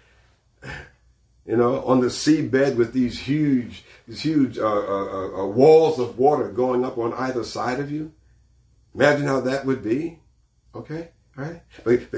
[1.47, 5.47] You know, on the sea bed with these huge, these huge uh, uh, uh, uh,
[5.47, 8.11] walls of water going up on either side of you.
[8.93, 10.19] Imagine how that would be.
[10.75, 11.63] Okay, right?
[11.83, 12.11] But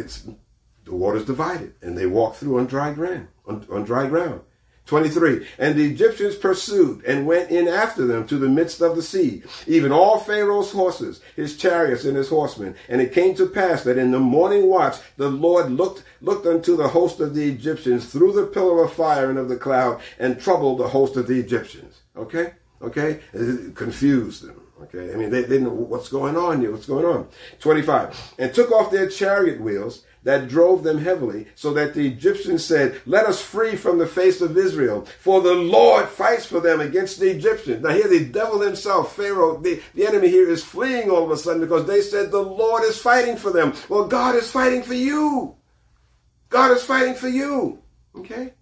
[0.83, 3.29] the water's divided, and they walk through on dry ground.
[3.45, 4.41] On, on dry ground.
[4.85, 5.47] 23.
[5.57, 9.43] And the Egyptians pursued and went in after them to the midst of the sea,
[9.67, 12.75] even all Pharaoh's horses, his chariots, and his horsemen.
[12.89, 16.75] And it came to pass that in the morning watch the Lord looked, looked unto
[16.75, 20.39] the host of the Egyptians through the pillar of fire and of the cloud and
[20.39, 22.01] troubled the host of the Egyptians.
[22.17, 22.53] Okay?
[22.81, 23.21] Okay?
[23.33, 24.61] It confused them.
[24.83, 25.13] Okay?
[25.13, 26.71] I mean, they, they didn't know what's going on here.
[26.71, 27.27] What's going on?
[27.59, 28.33] 25.
[28.39, 33.01] And took off their chariot wheels that drove them heavily, so that the Egyptians said,
[33.05, 37.19] Let us free from the face of Israel, for the Lord fights for them against
[37.19, 37.81] the Egyptians.
[37.81, 41.37] Now, here the devil himself, Pharaoh, the, the enemy here is fleeing all of a
[41.37, 43.73] sudden because they said the Lord is fighting for them.
[43.89, 45.55] Well, God is fighting for you.
[46.49, 47.81] God is fighting for you.
[48.15, 48.53] Okay?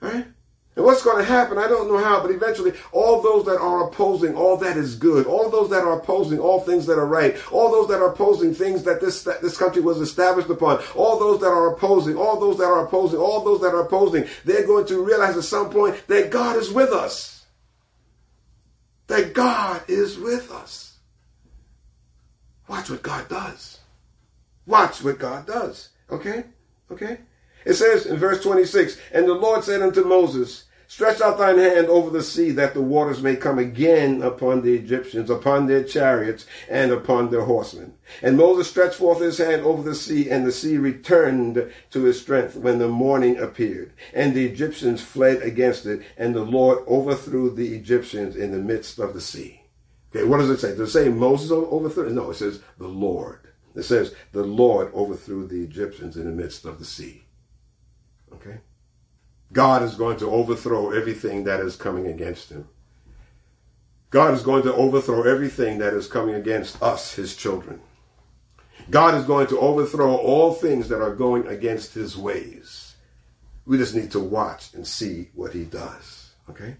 [0.00, 0.26] All right?
[0.76, 3.86] And what's going to happen, I don't know how, but eventually all those that are
[3.86, 7.36] opposing all that is good, all those that are opposing all things that are right,
[7.52, 11.18] all those that are opposing things that this, that this country was established upon, all
[11.20, 14.66] those that are opposing, all those that are opposing, all those that are opposing, they're
[14.66, 17.46] going to realize at some point that God is with us.
[19.06, 20.96] That God is with us.
[22.66, 23.78] Watch what God does.
[24.66, 25.90] Watch what God does.
[26.10, 26.44] Okay?
[26.90, 27.18] Okay?
[27.64, 31.88] It says in verse 26, And the Lord said unto Moses, Stretch out thine hand
[31.88, 36.46] over the sea, that the waters may come again upon the Egyptians, upon their chariots,
[36.68, 37.94] and upon their horsemen.
[38.22, 42.20] And Moses stretched forth his hand over the sea, and the sea returned to its
[42.20, 43.92] strength when the morning appeared.
[44.12, 48.98] And the Egyptians fled against it, and the Lord overthrew the Egyptians in the midst
[48.98, 49.62] of the sea.
[50.14, 50.76] Okay, what does it say?
[50.76, 52.10] Does it say Moses overthrew?
[52.10, 53.40] No, it says the Lord.
[53.74, 57.23] It says the Lord overthrew the Egyptians in the midst of the sea.
[58.34, 58.58] Okay?
[59.52, 62.68] God is going to overthrow everything that is coming against him.
[64.10, 67.80] God is going to overthrow everything that is coming against us, his children.
[68.90, 72.94] God is going to overthrow all things that are going against his ways.
[73.66, 76.32] We just need to watch and see what he does.
[76.50, 76.76] Okay?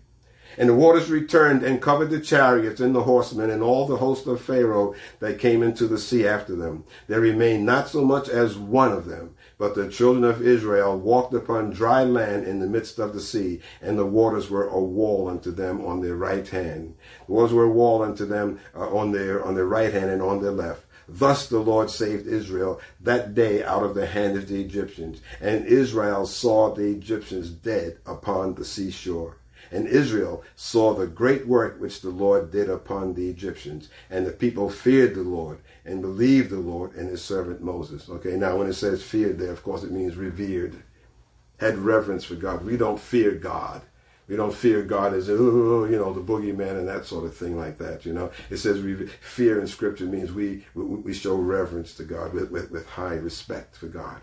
[0.56, 4.26] And the waters returned and covered the chariots and the horsemen and all the host
[4.26, 6.84] of Pharaoh that came into the sea after them.
[7.08, 9.34] There remained not so much as one of them.
[9.56, 13.60] But the children of Israel walked upon dry land in the midst of the sea,
[13.80, 16.96] and the waters were a wall unto them on their right hand.
[17.26, 20.20] The waters were a wall unto them uh, on their on their right hand and
[20.22, 20.84] on their left.
[21.08, 25.20] Thus the Lord saved Israel that day out of the hand of the Egyptians.
[25.40, 29.36] And Israel saw the Egyptians dead upon the seashore.
[29.74, 33.88] And Israel saw the great work which the Lord did upon the Egyptians.
[34.08, 38.08] And the people feared the Lord and believed the Lord and his servant Moses.
[38.08, 40.80] Okay, now when it says feared there, of course it means revered,
[41.58, 42.64] had reverence for God.
[42.64, 43.82] We don't fear God.
[44.28, 45.34] We don't fear God as, you
[45.90, 48.30] know, the boogeyman and that sort of thing like that, you know.
[48.50, 52.52] It says we, fear in Scripture means we, we, we show reverence to God with,
[52.52, 54.22] with, with high respect for God.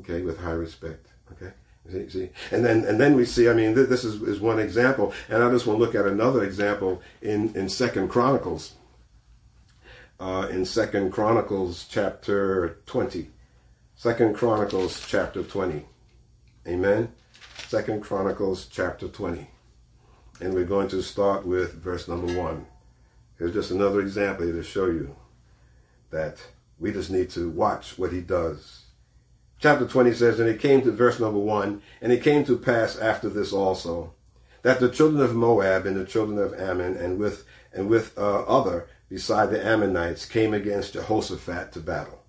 [0.00, 1.08] Okay, with high respect.
[1.32, 1.52] Okay.
[1.90, 3.48] See, see, and then and then we see.
[3.48, 6.06] I mean, th- this is, is one example, and I just want to look at
[6.06, 8.74] another example in in Second Chronicles.
[10.20, 13.30] Uh, in Second Chronicles chapter twenty,
[13.96, 15.84] Second Chronicles chapter twenty,
[16.68, 17.12] Amen.
[17.66, 19.48] Second Chronicles chapter twenty,
[20.40, 22.66] and we're going to start with verse number one.
[23.38, 25.16] Here's just another example to show you
[26.10, 26.36] that
[26.78, 28.81] we just need to watch what he does
[29.62, 32.98] chapter 20 says, And it came to verse number 1, and it came to pass
[32.98, 34.12] after this also,
[34.62, 38.42] that the children of Moab and the children of Ammon and with and with uh,
[38.42, 42.22] other beside the Ammonites came against Jehoshaphat to battle.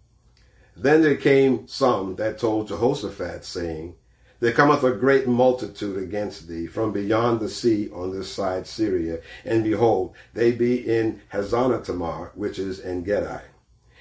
[0.75, 3.95] Then there came some that told Jehoshaphat, saying,
[4.39, 9.19] There cometh a great multitude against thee from beyond the sea on this side Syria,
[9.43, 13.41] and behold, they be in Hazazontamar, which is En Gedi.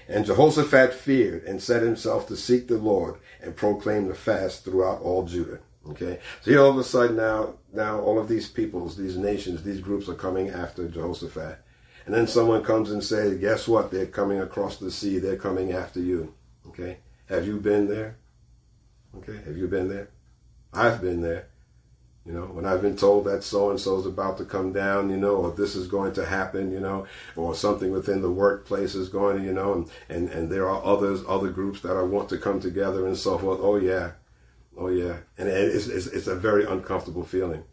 [0.09, 5.01] And Jehoshaphat feared and set himself to seek the Lord and proclaim the fast throughout
[5.03, 5.61] all Judah.
[5.89, 9.63] Okay, so here all of a sudden now, now all of these peoples, these nations,
[9.63, 11.59] these groups are coming after Jehoshaphat.
[12.07, 13.91] And then someone comes and says, guess what?
[13.91, 15.19] They're coming across the sea.
[15.19, 16.35] They're coming after you.
[16.69, 18.17] Okay, have you been there?
[19.17, 20.11] Okay, have you been there?
[20.73, 21.49] I've been there.
[22.25, 25.11] You know, when I've been told that so and so is about to come down,
[25.11, 28.95] you know, or this is going to happen, you know, or something within the workplace
[28.95, 32.03] is going, to, you know, and, and, and there are others, other groups that I
[32.03, 33.59] want to come together and so forth.
[33.61, 34.13] Oh yeah.
[34.77, 35.17] Oh yeah.
[35.37, 37.65] And it's, it's, it's a very uncomfortable feeling.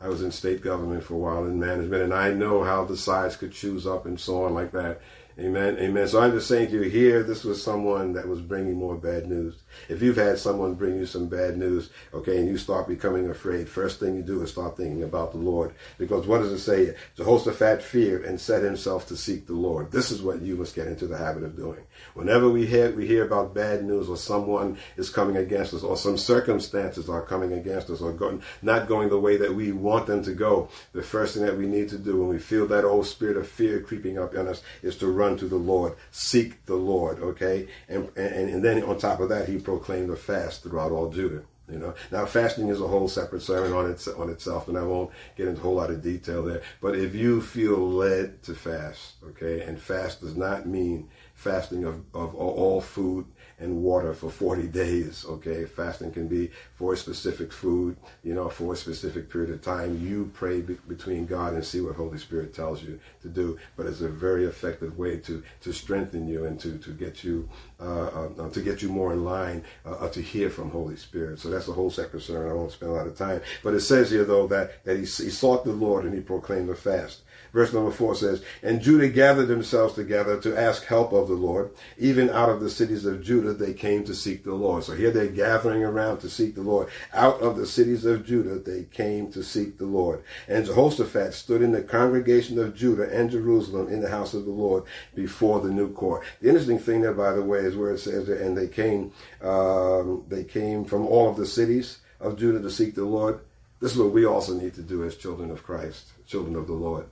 [0.00, 2.96] I was in state government for a while in management and I know how the
[2.96, 5.02] sides could choose up and so on like that.
[5.38, 5.78] Amen.
[5.78, 6.08] Amen.
[6.08, 9.26] So I'm just saying to you here, this was someone that was bringing more bad
[9.26, 9.54] news.
[9.88, 13.68] If you've had someone bring you some bad news, okay, and you start becoming afraid,
[13.68, 15.74] first thing you do is start thinking about the Lord.
[15.98, 16.94] Because what does it say?
[17.16, 19.92] Jehoshaphat feared and set himself to seek the Lord.
[19.92, 21.80] This is what you must get into the habit of doing.
[22.14, 25.96] Whenever we hear, we hear about bad news or someone is coming against us or
[25.96, 30.06] some circumstances are coming against us or going, not going the way that we want
[30.06, 32.84] them to go, the first thing that we need to do when we feel that
[32.84, 36.64] old spirit of fear creeping up in us is to run to the Lord, seek
[36.64, 37.68] the Lord, okay?
[37.88, 41.42] And, and, and then on top of that, he proclaimed a fast throughout all Judah.
[41.70, 44.82] You know, now fasting is a whole separate sermon on its on itself, and I
[44.82, 46.62] won't get into a whole lot of detail there.
[46.80, 52.02] But if you feel led to fast, okay, and fast does not mean fasting of,
[52.12, 53.24] of all food
[53.60, 55.24] and water for 40 days.
[55.28, 59.60] Okay, fasting can be for a specific food, you know, for a specific period of
[59.60, 60.00] time.
[60.00, 63.58] You pray be- between God and see what Holy Spirit tells you to do.
[63.76, 67.48] But it's a very effective way to to strengthen you and to to get you
[67.80, 71.38] uh, uh, to get you more in line uh, to hear from Holy Spirit.
[71.38, 72.50] So that's the whole second sermon.
[72.50, 73.42] I won't spend a lot of time.
[73.62, 76.70] But it says here though that that he, he sought the Lord and he proclaimed
[76.70, 77.20] a fast.
[77.52, 81.70] Verse number four says, And Judah gathered themselves together to ask help of the Lord.
[81.98, 84.84] Even out of the cities of Judah they came to seek the Lord.
[84.84, 86.88] So here they're gathering around to seek the Lord.
[87.12, 90.22] Out of the cities of Judah they came to seek the Lord.
[90.46, 94.50] And Jehoshaphat stood in the congregation of Judah and Jerusalem in the house of the
[94.50, 94.84] Lord
[95.14, 96.24] before the new court.
[96.40, 100.24] The interesting thing there, by the way, is where it says, and they came, um,
[100.28, 103.40] they came from all of the cities of Judah to seek the Lord.
[103.80, 106.74] This is what we also need to do as children of Christ, children of the
[106.74, 107.06] Lord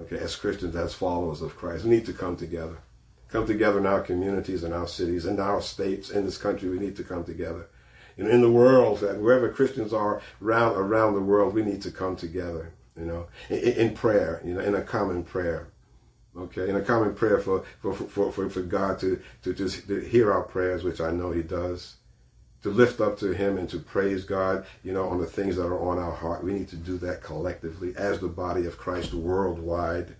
[0.00, 1.84] okay, as Christians, as followers of Christ.
[1.84, 2.78] We need to come together.
[3.28, 6.68] Come together in our communities, in our cities, in our states, in this country.
[6.68, 7.68] We need to come together.
[8.16, 12.16] Know, in the world, wherever Christians are around around the world, we need to come
[12.16, 12.72] together.
[12.96, 14.40] You know, in, in prayer.
[14.44, 15.68] You know, in a common prayer.
[16.36, 20.00] Okay, in a common prayer for for for for, for God to to just to
[20.00, 21.96] hear our prayers, which I know He does
[22.62, 25.66] to lift up to him and to praise God, you know, on the things that
[25.66, 26.42] are on our heart.
[26.42, 30.16] We need to do that collectively as the body of Christ worldwide.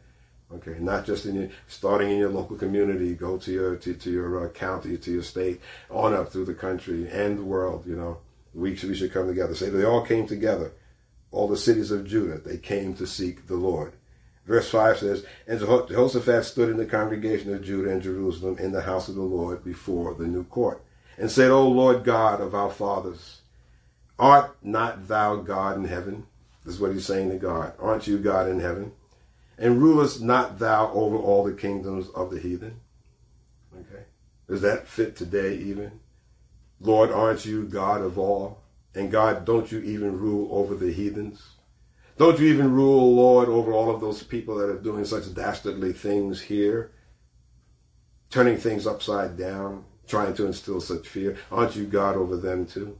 [0.51, 4.11] Okay, not just in your starting in your local community, go to your to, to
[4.11, 5.61] your uh, county, to your state,
[5.91, 7.87] on up through the country and the world.
[7.87, 8.19] You know,
[8.55, 9.55] we should, we should come together.
[9.55, 10.73] Say they all came together,
[11.33, 12.39] all the cities of Judah.
[12.39, 13.93] They came to seek the Lord.
[14.47, 18.81] Verse 5 says, And Jehoshaphat stood in the congregation of Judah and Jerusalem in the
[18.81, 20.83] house of the Lord before the new court
[21.19, 23.41] and said, O Lord God of our fathers,
[24.19, 26.27] art not thou God in heaven?
[26.65, 27.73] This is what he's saying to God.
[27.79, 28.93] Aren't you God in heaven?
[29.59, 32.81] And rulest not thou over all the kingdoms of the heathen?
[33.75, 34.05] Okay.
[34.49, 36.01] Does that fit today even?
[36.81, 38.63] Lord, aren't you God of all?
[38.95, 41.43] And God, don't you even rule over the heathens?
[42.17, 45.93] Don't you even rule, Lord, over all of those people that are doing such dastardly
[45.93, 46.93] things here?
[48.31, 51.37] Turning things upside down, trying to instill such fear.
[51.53, 52.99] Aren't you God over them too?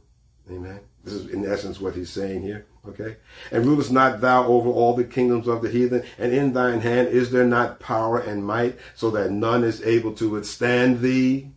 [0.49, 0.79] Amen.
[1.03, 2.65] This is in essence what he's saying here.
[2.87, 3.17] Okay.
[3.51, 6.03] And rulest not thou over all the kingdoms of the heathen?
[6.17, 10.13] And in thine hand is there not power and might, so that none is able
[10.13, 11.51] to withstand thee?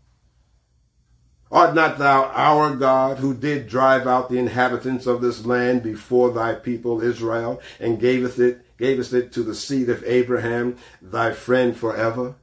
[1.50, 6.32] Art not thou our God, who did drive out the inhabitants of this land before
[6.32, 11.76] thy people Israel, and gavest it, gavest it to the seed of Abraham, thy friend
[11.76, 12.36] forever?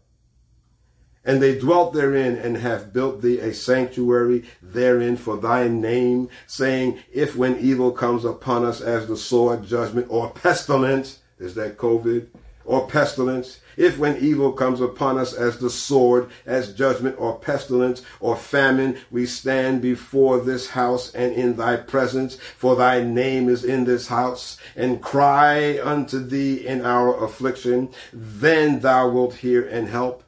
[1.30, 6.98] And they dwelt therein and have built thee a sanctuary therein for thy name, saying,
[7.14, 12.30] If when evil comes upon us as the sword, judgment, or pestilence, is that COVID,
[12.66, 18.02] or pestilence, if when evil comes upon us as the sword, as judgment, or pestilence,
[18.20, 23.64] or famine, we stand before this house and in thy presence, for thy name is
[23.64, 29.90] in this house, and cry unto thee in our affliction, then thou wilt hear and
[29.90, 30.24] help.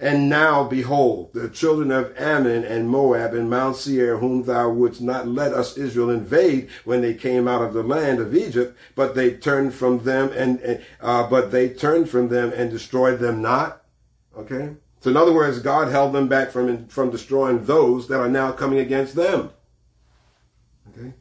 [0.00, 5.00] And now, behold, the children of Ammon and Moab and Mount Seir, whom thou wouldst
[5.00, 9.16] not let us Israel invade when they came out of the land of Egypt, but
[9.16, 13.82] they turned from them and uh, but they turned from them and destroyed them not.
[14.36, 18.28] Okay, so in other words, God held them back from from destroying those that are
[18.28, 19.50] now coming against them.
[20.90, 21.12] Okay,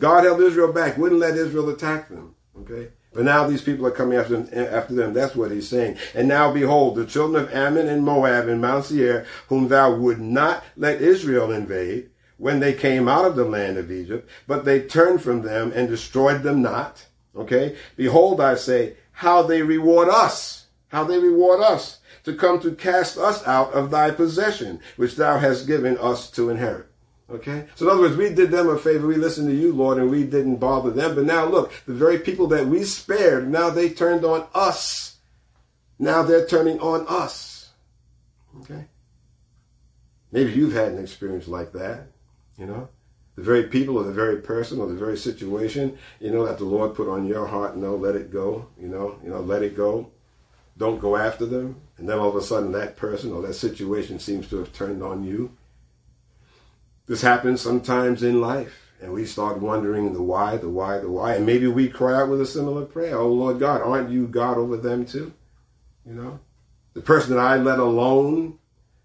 [0.00, 2.34] God held Israel back, wouldn't let Israel attack them.
[2.58, 2.88] Okay.
[3.12, 5.12] But now these people are coming after them, after them.
[5.12, 5.98] That's what he's saying.
[6.14, 10.20] And now behold, the children of Ammon and Moab and Mount Seir, whom thou would
[10.20, 14.80] not let Israel invade when they came out of the land of Egypt, but they
[14.80, 17.06] turned from them and destroyed them not.
[17.36, 17.76] Okay.
[17.96, 23.18] Behold, I say, how they reward us, how they reward us to come to cast
[23.18, 26.86] us out of thy possession, which thou hast given us to inherit.
[27.32, 27.66] Okay?
[27.74, 29.06] So in other words, we did them a favor.
[29.06, 31.14] We listened to you, Lord, and we didn't bother them.
[31.14, 35.16] But now look, the very people that we spared, now they turned on us.
[35.98, 37.70] Now they're turning on us.
[38.60, 38.86] Okay?
[40.30, 42.08] Maybe you've had an experience like that,
[42.58, 42.88] you know?
[43.36, 46.64] The very people or the very person or the very situation, you know, that the
[46.64, 49.74] Lord put on your heart, no, let it go, you know, you know, let it
[49.74, 50.10] go.
[50.76, 51.80] Don't go after them.
[51.96, 55.02] And then all of a sudden that person or that situation seems to have turned
[55.02, 55.56] on you
[57.06, 61.34] this happens sometimes in life, and we start wondering the why, the why, the why,
[61.34, 64.56] and maybe we cry out with a similar prayer, "Oh Lord God, aren't you God
[64.56, 65.32] over them too?"
[66.06, 66.40] You know,
[66.94, 68.58] the person that I let alone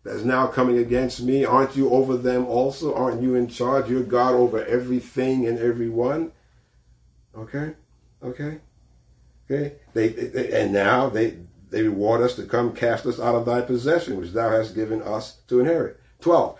[0.03, 2.95] that is now coming against me, aren't you over them also?
[2.95, 3.89] Aren't you in charge?
[3.89, 6.31] You're God over everything and everyone.
[7.35, 7.73] Okay,
[8.23, 8.59] okay,
[9.49, 9.75] okay.
[9.93, 11.37] They, they and now they
[11.69, 15.01] they reward us to come cast us out of thy possession, which thou hast given
[15.01, 15.99] us to inherit.
[16.21, 16.57] Twelve.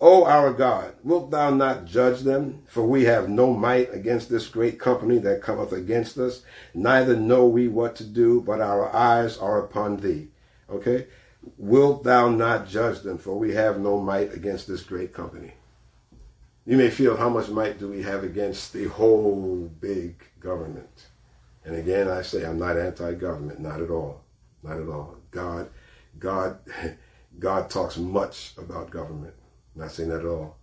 [0.00, 2.62] O our God, wilt thou not judge them?
[2.68, 6.42] For we have no might against this great company that cometh against us,
[6.72, 10.28] neither know we what to do, but our eyes are upon thee.
[10.70, 11.08] Okay?
[11.56, 13.18] Wilt thou not judge them?
[13.18, 15.54] For we have no might against this great company.
[16.64, 21.06] You may feel how much might do we have against the whole big government.
[21.64, 24.22] And again, I say I'm not anti-government, not at all,
[24.62, 25.16] not at all.
[25.32, 25.70] God,
[26.20, 26.58] God,
[27.40, 29.34] God talks much about government
[29.78, 30.56] not saying that at all.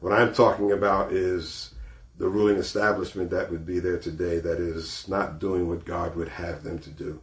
[0.00, 1.74] What I'm talking about is
[2.16, 6.28] the ruling establishment that would be there today that is not doing what God would
[6.28, 7.20] have them to do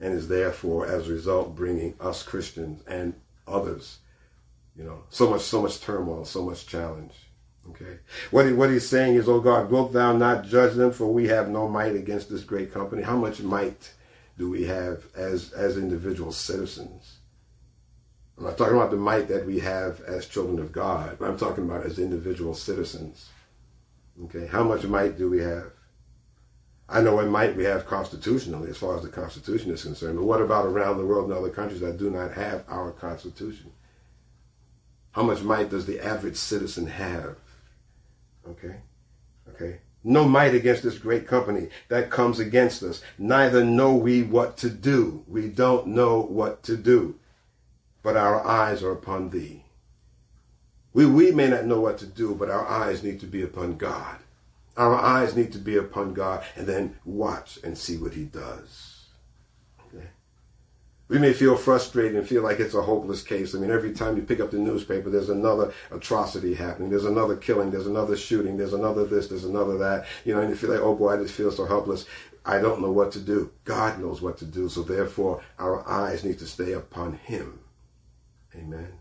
[0.00, 3.14] and is therefore as a result bringing us Christians and
[3.46, 3.98] others
[4.76, 7.14] you know so much so much turmoil so much challenge
[7.70, 7.98] okay?
[8.30, 10.92] What, he, what he's saying is oh God wilt thou not judge them?
[10.92, 13.02] For we have no might against this great company.
[13.02, 13.92] How much might
[14.38, 17.18] do we have as as individual citizens
[18.38, 21.36] I'm not talking about the might that we have as children of God, but I'm
[21.36, 23.28] talking about as individual citizens.
[24.24, 25.70] Okay, how much might do we have?
[26.88, 30.24] I know what might we have constitutionally as far as the Constitution is concerned, but
[30.24, 33.72] what about around the world in other countries that do not have our Constitution?
[35.12, 37.36] How much might does the average citizen have?
[38.48, 38.76] Okay,
[39.50, 39.78] okay.
[40.04, 43.02] No might against this great company that comes against us.
[43.18, 45.22] Neither know we what to do.
[45.28, 47.18] We don't know what to do
[48.02, 49.64] but our eyes are upon thee.
[50.92, 53.78] We, we may not know what to do, but our eyes need to be upon
[53.78, 54.18] God.
[54.76, 59.06] Our eyes need to be upon God and then watch and see what he does.
[59.86, 60.06] Okay?
[61.08, 63.54] We may feel frustrated and feel like it's a hopeless case.
[63.54, 66.90] I mean, every time you pick up the newspaper, there's another atrocity happening.
[66.90, 67.70] There's another killing.
[67.70, 68.56] There's another shooting.
[68.56, 69.28] There's another this.
[69.28, 70.06] There's another that.
[70.24, 72.06] You know, and you feel like, oh boy, I just feel so helpless.
[72.44, 73.50] I don't know what to do.
[73.64, 74.68] God knows what to do.
[74.68, 77.61] So therefore, our eyes need to stay upon him.
[78.56, 78.92] Amen.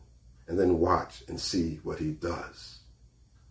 [0.47, 2.79] And then watch and see what he does.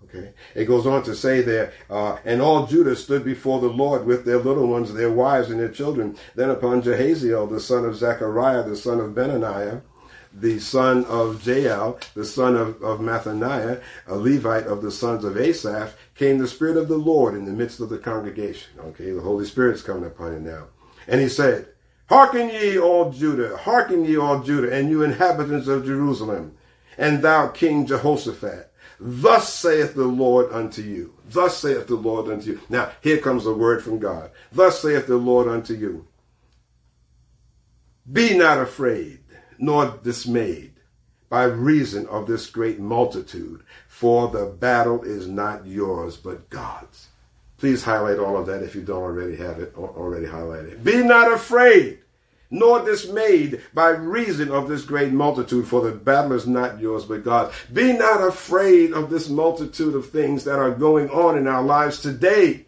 [0.04, 0.32] Okay.
[0.54, 4.24] It goes on to say there, uh, and all Judah stood before the Lord with
[4.24, 6.16] their little ones, their wives, and their children.
[6.34, 9.82] Then upon Jehaziel, the son of Zechariah, the son of Benaniah,
[10.32, 15.36] the son of Jael, the son of, of Mattaniah, a Levite of the sons of
[15.36, 18.70] Asaph, came the Spirit of the Lord in the midst of the congregation.
[18.78, 20.66] Okay, the Holy Spirit's coming upon him now.
[21.08, 21.68] And he said,
[22.10, 26.56] Hearken ye all Judah, hearken ye all Judah, and you inhabitants of Jerusalem,
[26.98, 28.72] and thou King Jehoshaphat.
[28.98, 31.14] Thus saith the Lord unto you.
[31.30, 32.60] Thus saith the Lord unto you.
[32.68, 34.32] Now, here comes a word from God.
[34.50, 36.08] Thus saith the Lord unto you.
[38.10, 39.20] Be not afraid,
[39.56, 40.72] nor dismayed,
[41.28, 47.09] by reason of this great multitude, for the battle is not yours, but God's.
[47.60, 50.82] Please highlight all of that if you don't already have it already highlighted.
[50.82, 51.98] Be not afraid,
[52.50, 57.22] nor dismayed by reason of this great multitude, for the battle is not yours but
[57.22, 57.52] God.
[57.70, 62.00] Be not afraid of this multitude of things that are going on in our lives
[62.00, 62.64] today.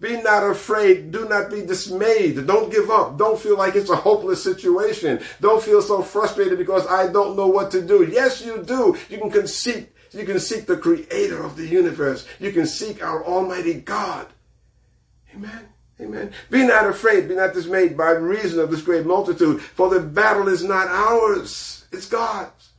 [0.00, 1.10] Be not afraid.
[1.10, 2.46] Do not be dismayed.
[2.46, 3.18] Don't give up.
[3.18, 5.20] Don't feel like it's a hopeless situation.
[5.40, 8.04] Don't feel so frustrated because I don't know what to do.
[8.04, 8.96] Yes, you do.
[9.08, 12.26] You can seek, you can seek the creator of the universe.
[12.38, 14.26] You can seek our almighty God.
[15.34, 15.68] Amen.
[16.00, 16.32] Amen.
[16.50, 20.48] Be not afraid, be not dismayed by reason of this great multitude, for the battle
[20.48, 22.70] is not ours, it's God's.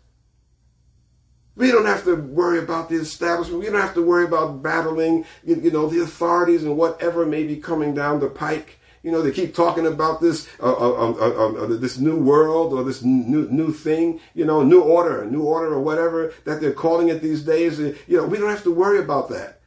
[1.55, 3.59] We don't have to worry about the establishment.
[3.59, 7.55] We don't have to worry about battling, you, know, the authorities and whatever may be
[7.55, 8.76] coming down the pike.
[9.07, 13.03] You know, they keep talking about this, uh, uh, uh, this new world or this
[13.03, 14.19] new new thing.
[14.33, 17.79] You know, new order, new order or whatever that they're calling it these days.
[17.79, 19.61] You know, we don't have to worry about that.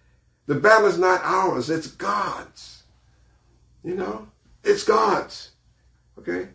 [0.44, 2.82] The battle is not ours; it's God's.
[3.82, 4.28] You know,
[4.62, 5.52] it's God's.
[6.18, 6.48] Okay?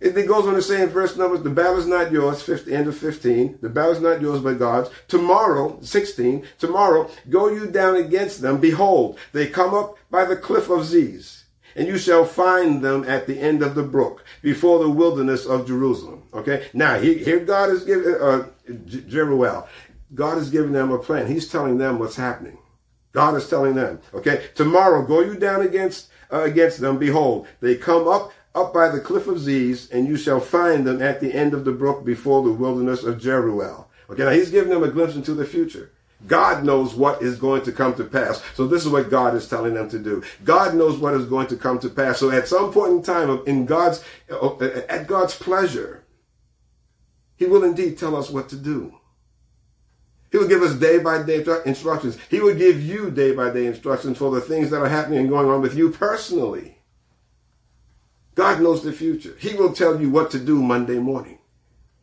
[0.00, 2.88] It, goes on to say in verse numbers, the battle is not yours, 50, end
[2.88, 3.60] of 15.
[3.62, 4.90] The battle is not yours but God's.
[5.06, 8.60] Tomorrow, 16, tomorrow, go you down against them.
[8.60, 11.43] Behold, they come up by the cliff of Ziz.
[11.76, 15.66] And you shall find them at the end of the brook, before the wilderness of
[15.66, 16.22] Jerusalem.
[16.32, 16.68] Okay?
[16.72, 19.66] Now, here God is giving, uh, Jeruel,
[20.14, 21.26] God is giving them a plan.
[21.26, 22.58] He's telling them what's happening.
[23.12, 27.76] God is telling them, okay, tomorrow go you down against uh, against them, behold, they
[27.76, 31.32] come up up by the cliff of Ziz, and you shall find them at the
[31.32, 33.86] end of the brook before the wilderness of Jeruel.
[34.10, 35.90] Okay, now he's giving them a glimpse into the future.
[36.26, 38.42] God knows what is going to come to pass.
[38.54, 40.22] So this is what God is telling them to do.
[40.42, 42.18] God knows what is going to come to pass.
[42.18, 44.02] So at some point in time, in God's,
[44.88, 46.04] at God's pleasure,
[47.36, 48.94] He will indeed tell us what to do.
[50.32, 52.18] He will give us day by day instructions.
[52.28, 55.28] He will give you day by day instructions for the things that are happening and
[55.28, 56.78] going on with you personally.
[58.34, 59.36] God knows the future.
[59.38, 61.38] He will tell you what to do Monday morning.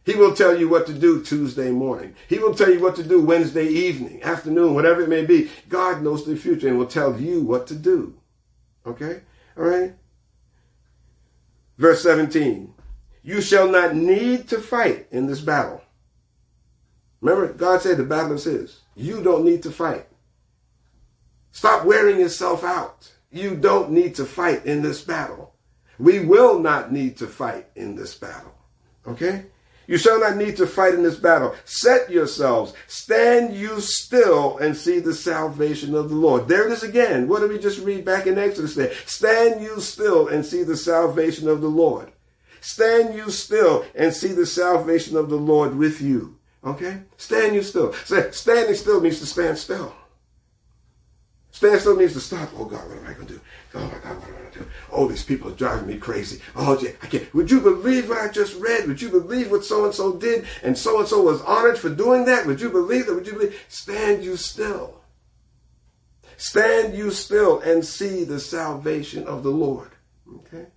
[0.04, 2.16] He will tell you what to do Tuesday morning.
[2.28, 5.52] He will tell you what to do Wednesday evening, afternoon, whatever it may be.
[5.70, 8.16] God knows the future and will tell you what to do.
[8.86, 9.22] Okay?
[9.56, 9.94] All right?
[11.78, 12.74] Verse 17.
[13.24, 15.82] You shall not need to fight in this battle.
[17.22, 18.82] Remember, God said the battle is his.
[18.96, 20.08] You don't need to fight.
[21.52, 23.12] Stop wearing yourself out.
[23.32, 25.54] You don't need to fight in this battle.
[26.00, 28.56] We will not need to fight in this battle.
[29.06, 29.46] Okay?
[29.92, 31.54] You shall not need to fight in this battle.
[31.66, 32.74] Set yourselves.
[32.88, 36.48] Stand you still and see the salvation of the Lord.
[36.48, 37.28] There it is again.
[37.28, 38.94] What did we just read back in Exodus there?
[39.06, 42.10] Stand you still and see the salvation of the Lord.
[42.62, 46.38] Stand you still and see the salvation of the Lord with you.
[46.64, 47.02] Okay?
[47.18, 47.92] Stand you still.
[47.92, 49.94] Standing still means to stand still.
[51.52, 52.50] Stand still means to stop.
[52.58, 53.42] Oh God, what am I going to do?
[53.74, 54.66] Oh my God, what am I going to do?
[54.92, 56.42] Oh, these people are driving me crazy.
[56.56, 57.34] Oh, I can't.
[57.34, 58.88] Would you believe what I just read?
[58.88, 60.46] Would you believe what so and so did?
[60.64, 62.46] And so and so was honored for doing that?
[62.46, 63.16] Would you believe that?
[63.16, 63.66] Would you believe?
[63.68, 65.02] Stand you still.
[66.38, 69.92] Stand you still and see the salvation of the Lord.
[70.38, 70.68] Okay?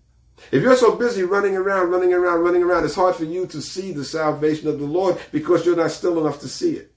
[0.51, 3.63] If you're so busy running around, running around, running around, it's hard for you to
[3.63, 6.94] see the salvation of the Lord because you're not still enough to see it.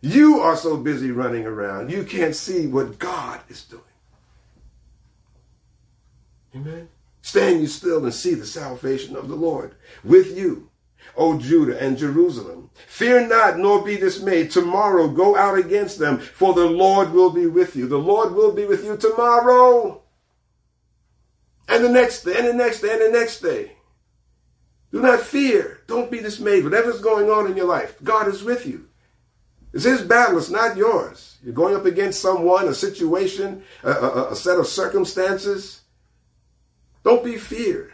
[0.00, 3.82] You are so busy running around, you can't see what God is doing.
[6.54, 6.88] Amen.
[7.22, 10.70] Stand you still and see the salvation of the Lord with you,
[11.16, 12.70] O Judah and Jerusalem.
[12.86, 14.50] Fear not, nor be dismayed.
[14.50, 17.86] Tomorrow go out against them, for the Lord will be with you.
[17.86, 20.02] The Lord will be with you tomorrow
[21.68, 23.72] and the next day, and the next day, and the next day.
[24.90, 25.82] Do not fear.
[25.86, 26.64] Don't be dismayed.
[26.64, 28.89] Whatever's going on in your life, God is with you.
[29.72, 31.38] It's his battle, it's not yours.
[31.42, 35.82] You're going up against someone, a situation, a, a, a set of circumstances.
[37.02, 37.92] Don't be feared.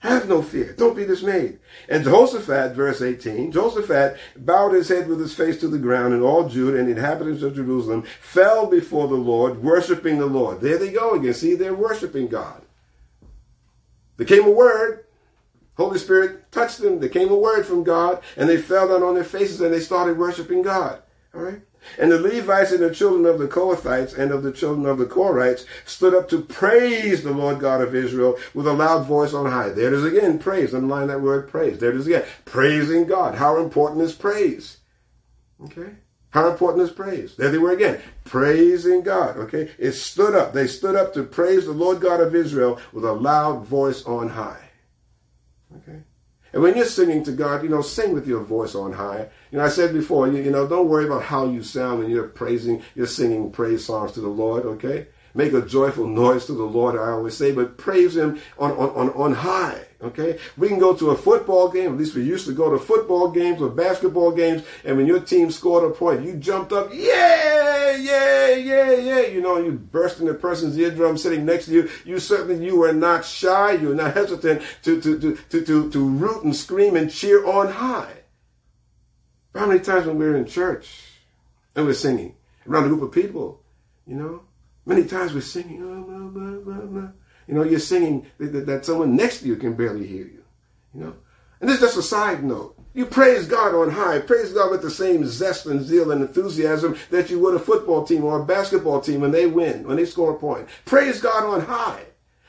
[0.00, 0.74] Have no fear.
[0.78, 1.58] Don't be dismayed.
[1.88, 6.22] And Jehoshaphat, verse 18, Jehoshaphat bowed his head with his face to the ground, and
[6.22, 10.60] all Judah and the inhabitants of Jerusalem fell before the Lord, worshiping the Lord.
[10.60, 11.34] There they go again.
[11.34, 12.62] See, they're worshiping God.
[14.18, 15.04] There came a word.
[15.78, 16.98] Holy Spirit touched them.
[16.98, 19.80] There came a word from God, and they fell down on their faces and they
[19.80, 21.00] started worshiping God.
[21.34, 21.62] All right?
[21.98, 25.06] And the Levites and the children of the Kohathites and of the children of the
[25.06, 29.46] Korhites stood up to praise the Lord God of Israel with a loud voice on
[29.46, 29.68] high.
[29.70, 30.74] There it is again, praise.
[30.74, 31.78] Underline that word praise.
[31.78, 32.24] There it is again.
[32.44, 33.36] Praising God.
[33.36, 34.78] How important is praise?
[35.64, 35.92] Okay?
[36.30, 37.36] How important is praise?
[37.36, 38.00] There they were again.
[38.24, 39.36] Praising God.
[39.36, 39.70] Okay?
[39.78, 40.52] It stood up.
[40.52, 44.30] They stood up to praise the Lord God of Israel with a loud voice on
[44.30, 44.67] high.
[45.78, 46.02] Okay?
[46.52, 49.28] And when you're singing to God, you know, sing with your voice on high.
[49.50, 52.10] You know, I said before, you, you know, don't worry about how you sound when
[52.10, 55.08] you're praising, you're singing praise songs to the Lord, okay?
[55.34, 58.90] Make a joyful noise to the Lord, I always say, but praise Him on, on,
[58.90, 59.87] on, on high.
[60.00, 60.38] Okay?
[60.56, 63.30] We can go to a football game, at least we used to go to football
[63.30, 67.96] games or basketball games, and when your team scored a point, you jumped up, yeah,
[67.96, 69.20] yeah, yeah, yeah.
[69.20, 71.90] You know, you burst in the person's eardrum sitting next to you.
[72.04, 75.90] You certainly you were not shy, you were not hesitant to to to to to,
[75.90, 78.14] to root and scream and cheer on high.
[79.54, 80.88] How many times when we were in church
[81.74, 82.36] and we're singing
[82.68, 83.62] around a group of people,
[84.06, 84.42] you know,
[84.86, 87.10] many times we're singing, oh, blah, blah, blah,
[87.48, 90.44] you know, you're singing that, that someone next to you can barely hear you.
[90.94, 91.16] You know?
[91.60, 92.76] And this is just a side note.
[92.94, 94.18] You praise God on high.
[94.20, 98.04] Praise God with the same zest and zeal and enthusiasm that you would a football
[98.04, 100.68] team or a basketball team when they win, when they score a point.
[100.84, 102.04] Praise God on high.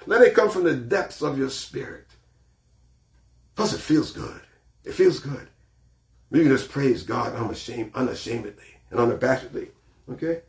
[0.06, 2.08] Let it come from the depths of your spirit.
[3.56, 4.42] Plus, it feels good.
[4.84, 5.48] It feels good.
[6.32, 9.70] You can just praise God unashamed, unashamedly and unabashedly.
[10.12, 10.42] Okay?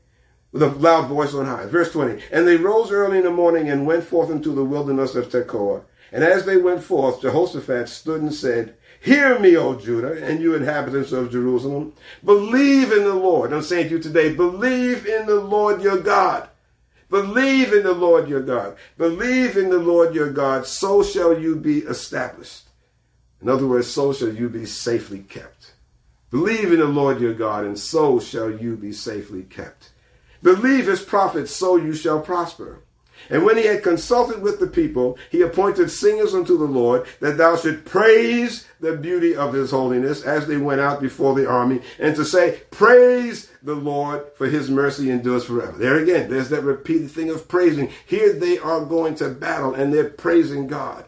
[0.53, 1.67] With a loud voice on high.
[1.67, 2.23] Verse 20.
[2.33, 5.83] And they rose early in the morning and went forth into the wilderness of Tekoa.
[6.13, 10.55] And as they went forth, Jehoshaphat stood and said, Hear me, O Judah, and you
[10.55, 11.95] inhabitants of Jerusalem.
[12.23, 13.53] Believe in the Lord.
[13.53, 16.49] I'm saying to you today, believe in the Lord your God.
[17.09, 18.77] Believe in the Lord your God.
[18.99, 22.65] Believe in the Lord your God, so shall you be established.
[23.41, 25.73] In other words, so shall you be safely kept.
[26.31, 29.91] Believe in the Lord your God, and so shall you be safely kept.
[30.43, 32.83] Believe his prophets, so you shall prosper.
[33.29, 37.37] And when he had consulted with the people, he appointed singers unto the Lord, that
[37.37, 41.81] thou should praise the beauty of his holiness as they went out before the army,
[41.99, 45.77] and to say, Praise the Lord, for his mercy endures forever.
[45.77, 47.91] There again, there's that repeated thing of praising.
[48.07, 51.05] Here they are going to battle, and they're praising God.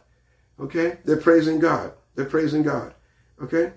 [0.61, 0.99] Okay?
[1.05, 1.93] They're praising God.
[2.15, 2.95] They're praising God.
[3.43, 3.73] Okay?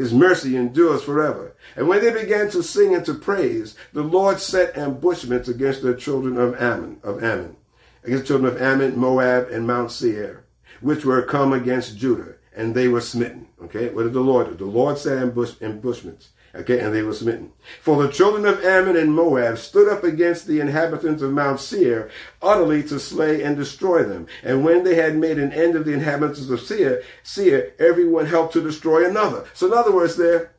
[0.00, 1.54] His mercy endures forever.
[1.76, 5.94] And when they began to sing and to praise, the Lord set ambushments against the
[5.94, 7.56] children of Ammon, of Ammon,
[8.02, 10.44] against the children of Ammon, Moab, and Mount Seir,
[10.80, 13.48] which were come against Judah, and they were smitten.
[13.64, 14.54] Okay, what did the Lord do?
[14.54, 17.52] The Lord set ambush, ambushments Okay, and they were smitten.
[17.80, 22.10] For the children of Ammon and Moab stood up against the inhabitants of Mount Seir,
[22.42, 24.26] utterly to slay and destroy them.
[24.42, 28.52] And when they had made an end of the inhabitants of Seir, Seir, everyone helped
[28.54, 29.44] to destroy another.
[29.54, 30.50] So in other words, there,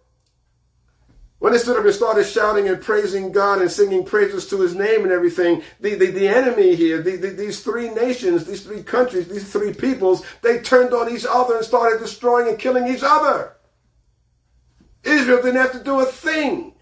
[1.40, 4.76] when they stood up and started shouting and praising God and singing praises to his
[4.76, 8.84] name and everything, the, the, the enemy here, the, the, these three nations, these three
[8.84, 13.04] countries, these three peoples, they turned on each other and started destroying and killing each
[13.04, 13.56] other.
[15.04, 16.74] Israel didn't have to do a thing.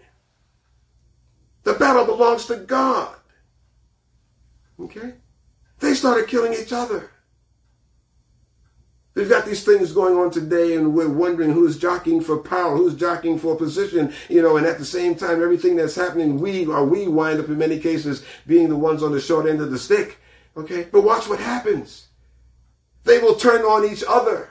[1.62, 3.14] The battle belongs to God.
[4.78, 5.14] Okay?
[5.78, 7.10] They started killing each other.
[9.14, 12.94] We've got these things going on today, and we're wondering who's jockeying for power, who's
[12.94, 16.84] jockeying for position, you know, and at the same time, everything that's happening, we or
[16.84, 19.78] we wind up in many cases being the ones on the short end of the
[19.78, 20.18] stick.
[20.56, 20.86] Okay?
[20.90, 22.06] But watch what happens.
[23.04, 24.49] They will turn on each other.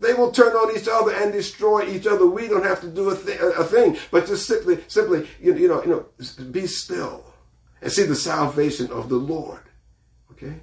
[0.00, 2.26] They will turn on each other and destroy each other.
[2.26, 5.82] We don't have to do a, a thing, but just simply, simply, you, you know,
[5.82, 7.24] you know, be still
[7.82, 9.62] and see the salvation of the Lord.
[10.32, 10.54] Okay,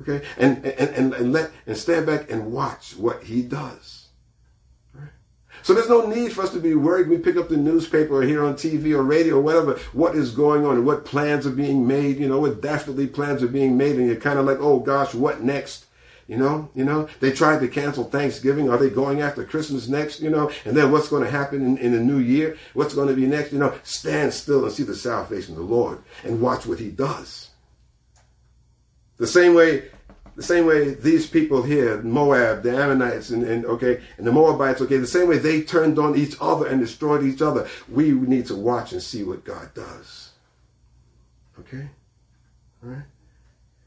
[0.00, 4.00] okay, and and and, and let and stand back and watch what He does.
[5.62, 7.08] So there's no need for us to be worried.
[7.08, 10.30] We pick up the newspaper or hear on TV or radio or whatever, what is
[10.30, 13.76] going on and what plans are being made, you know, what dastardly plans are being
[13.76, 13.96] made.
[13.96, 15.84] And you're kind of like, oh gosh, what next?
[16.30, 18.70] You know, you know, they tried to cancel Thanksgiving.
[18.70, 20.20] Are they going after Christmas next?
[20.20, 22.56] You know, and then what's going to happen in, in the new year?
[22.72, 23.52] What's going to be next?
[23.52, 26.88] You know, stand still and see the salvation of the Lord and watch what he
[26.88, 27.50] does.
[29.16, 29.90] The same way,
[30.36, 34.80] the same way these people here, Moab, the Ammonites, and, and okay, and the Moabites,
[34.82, 37.68] okay, the same way they turned on each other and destroyed each other.
[37.88, 40.30] We need to watch and see what God does.
[41.58, 41.88] Okay?
[42.84, 43.02] All right?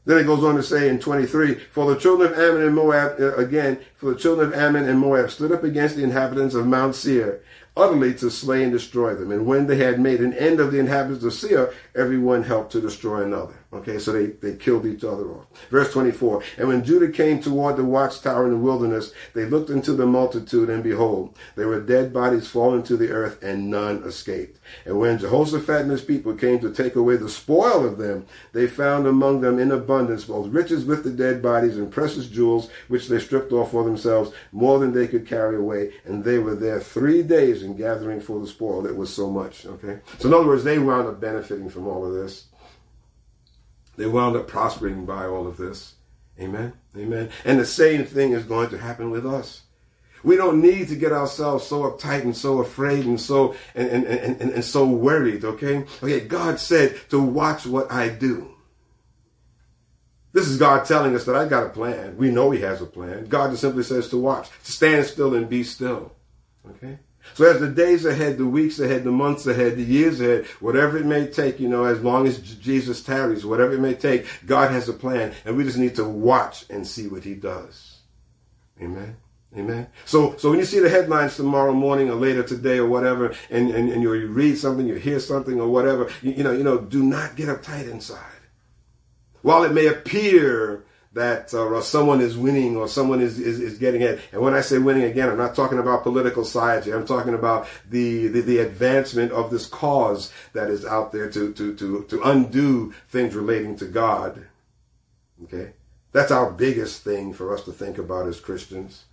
[0.06, 3.18] Then it goes on to say in 23, For the children of Ammon and Moab,
[3.18, 6.66] uh, again, for the children of Ammon and Moab stood up against the inhabitants of
[6.66, 7.40] Mount Seir,
[7.76, 9.32] utterly to slay and destroy them.
[9.32, 12.80] And when they had made an end of the inhabitants of Seir, everyone helped to
[12.80, 13.54] destroy another.
[13.74, 15.46] Okay, so they, they killed each other off.
[15.68, 19.94] Verse 24, And when Judah came toward the watchtower in the wilderness, they looked into
[19.94, 24.60] the multitude, and behold, there were dead bodies fallen to the earth, and none escaped.
[24.84, 28.68] And when Jehoshaphat and his people came to take away the spoil of them, they
[28.68, 33.08] found among them in abundance both riches with the dead bodies and precious jewels, which
[33.08, 35.94] they stripped off for themselves, more than they could carry away.
[36.04, 38.86] And they were there three days in gathering for the spoil.
[38.86, 39.66] It was so much.
[39.66, 39.98] Okay?
[40.20, 42.44] So in other words, they wound up benefiting from all of this.
[43.96, 45.94] They wound up prospering by all of this.
[46.40, 46.72] Amen.
[46.96, 47.30] Amen.
[47.44, 49.62] And the same thing is going to happen with us.
[50.24, 54.04] We don't need to get ourselves so uptight and so afraid and so and, and,
[54.06, 55.84] and, and, and so worried, okay?
[56.02, 58.50] Okay, God said to watch what I do.
[60.32, 62.16] This is God telling us that I got a plan.
[62.16, 63.26] We know He has a plan.
[63.26, 66.12] God just simply says to watch, to stand still and be still.
[66.68, 66.98] Okay?
[67.32, 70.98] So as the days ahead, the weeks ahead, the months ahead, the years ahead, whatever
[70.98, 74.70] it may take, you know, as long as Jesus tarries, whatever it may take, God
[74.70, 75.34] has a plan.
[75.44, 77.98] And we just need to watch and see what he does.
[78.80, 79.16] Amen.
[79.56, 79.86] Amen.
[80.04, 83.70] So, so when you see the headlines tomorrow morning or later today or whatever, and,
[83.70, 86.78] and, and you read something, you hear something or whatever, you, you know, you know,
[86.78, 88.18] do not get uptight inside.
[89.42, 90.84] While it may appear
[91.14, 94.20] that uh, someone is winning or someone is, is, is, getting it.
[94.32, 96.86] And when I say winning again, I'm not talking about political science.
[96.86, 101.52] I'm talking about the, the, the, advancement of this cause that is out there to,
[101.52, 104.44] to, to, to undo things relating to God.
[105.44, 105.72] Okay?
[106.10, 109.04] That's our biggest thing for us to think about as Christians.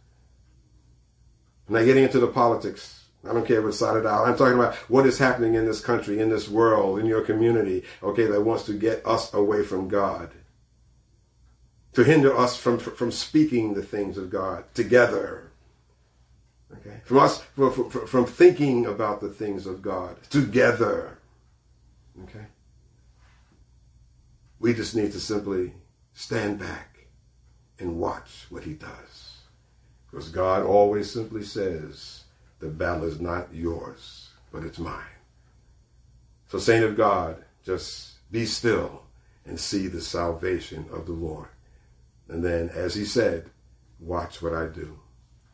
[1.67, 3.05] I'm not getting into the politics.
[3.29, 4.25] I don't care what side of the aisle.
[4.25, 7.83] I'm talking about what is happening in this country, in this world, in your community,
[8.01, 10.31] okay, that wants to get us away from God
[11.93, 15.51] to hinder us from, from speaking the things of God together.
[16.73, 17.01] Okay?
[17.03, 21.19] From us, from, from thinking about the things of God together.
[22.23, 22.45] Okay?
[24.59, 25.73] We just need to simply
[26.13, 27.07] stand back
[27.79, 29.39] and watch what he does.
[30.09, 32.23] Because God always simply says,
[32.59, 35.01] the battle is not yours, but it's mine.
[36.49, 39.03] So, saint of God, just be still
[39.45, 41.47] and see the salvation of the Lord.
[42.31, 43.49] And then, as he said,
[43.99, 44.99] watch what I do.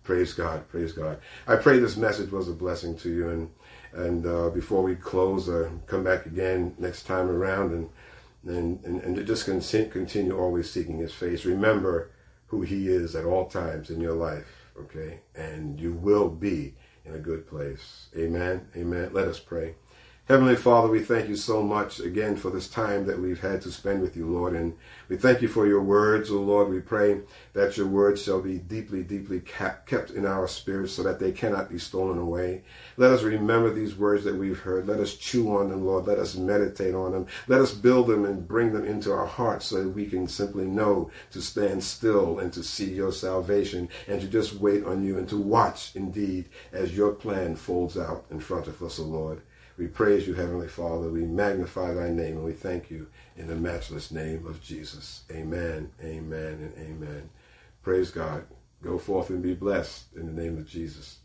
[0.04, 1.20] Praise God, praise God.
[1.48, 3.30] I pray this message was a blessing to you.
[3.30, 3.50] And
[3.94, 7.90] and uh, before we close, uh, come back again next time around and
[8.46, 11.44] and, and, and just continue always seeking his face.
[11.44, 12.12] Remember
[12.48, 15.20] who he is at all times in your life, okay?
[15.36, 18.08] And you will be in a good place.
[18.16, 19.10] Amen, amen.
[19.12, 19.76] Let us pray.
[20.28, 23.72] Heavenly Father, we thank you so much again for this time that we've had to
[23.72, 24.56] spend with you, Lord.
[24.56, 24.76] And
[25.08, 26.68] we thank you for your words, O oh Lord.
[26.68, 27.22] We pray
[27.54, 31.70] that your words shall be deeply, deeply kept in our spirits so that they cannot
[31.70, 32.64] be stolen away.
[32.98, 34.86] Let us remember these words that we've heard.
[34.86, 36.08] Let us chew on them, Lord.
[36.08, 37.28] Let us meditate on them.
[37.48, 40.66] Let us build them and bring them into our hearts so that we can simply
[40.66, 45.18] know to stand still and to see your salvation and to just wait on you
[45.18, 49.06] and to watch indeed as your plan folds out in front of us, O oh
[49.06, 49.42] Lord.
[49.78, 51.08] We praise you, Heavenly Father.
[51.10, 55.24] We magnify thy name and we thank you in the matchless name of Jesus.
[55.32, 57.30] Amen, amen, and amen.
[57.84, 58.46] Praise God.
[58.82, 61.20] Go forth and be blessed in the name of Jesus.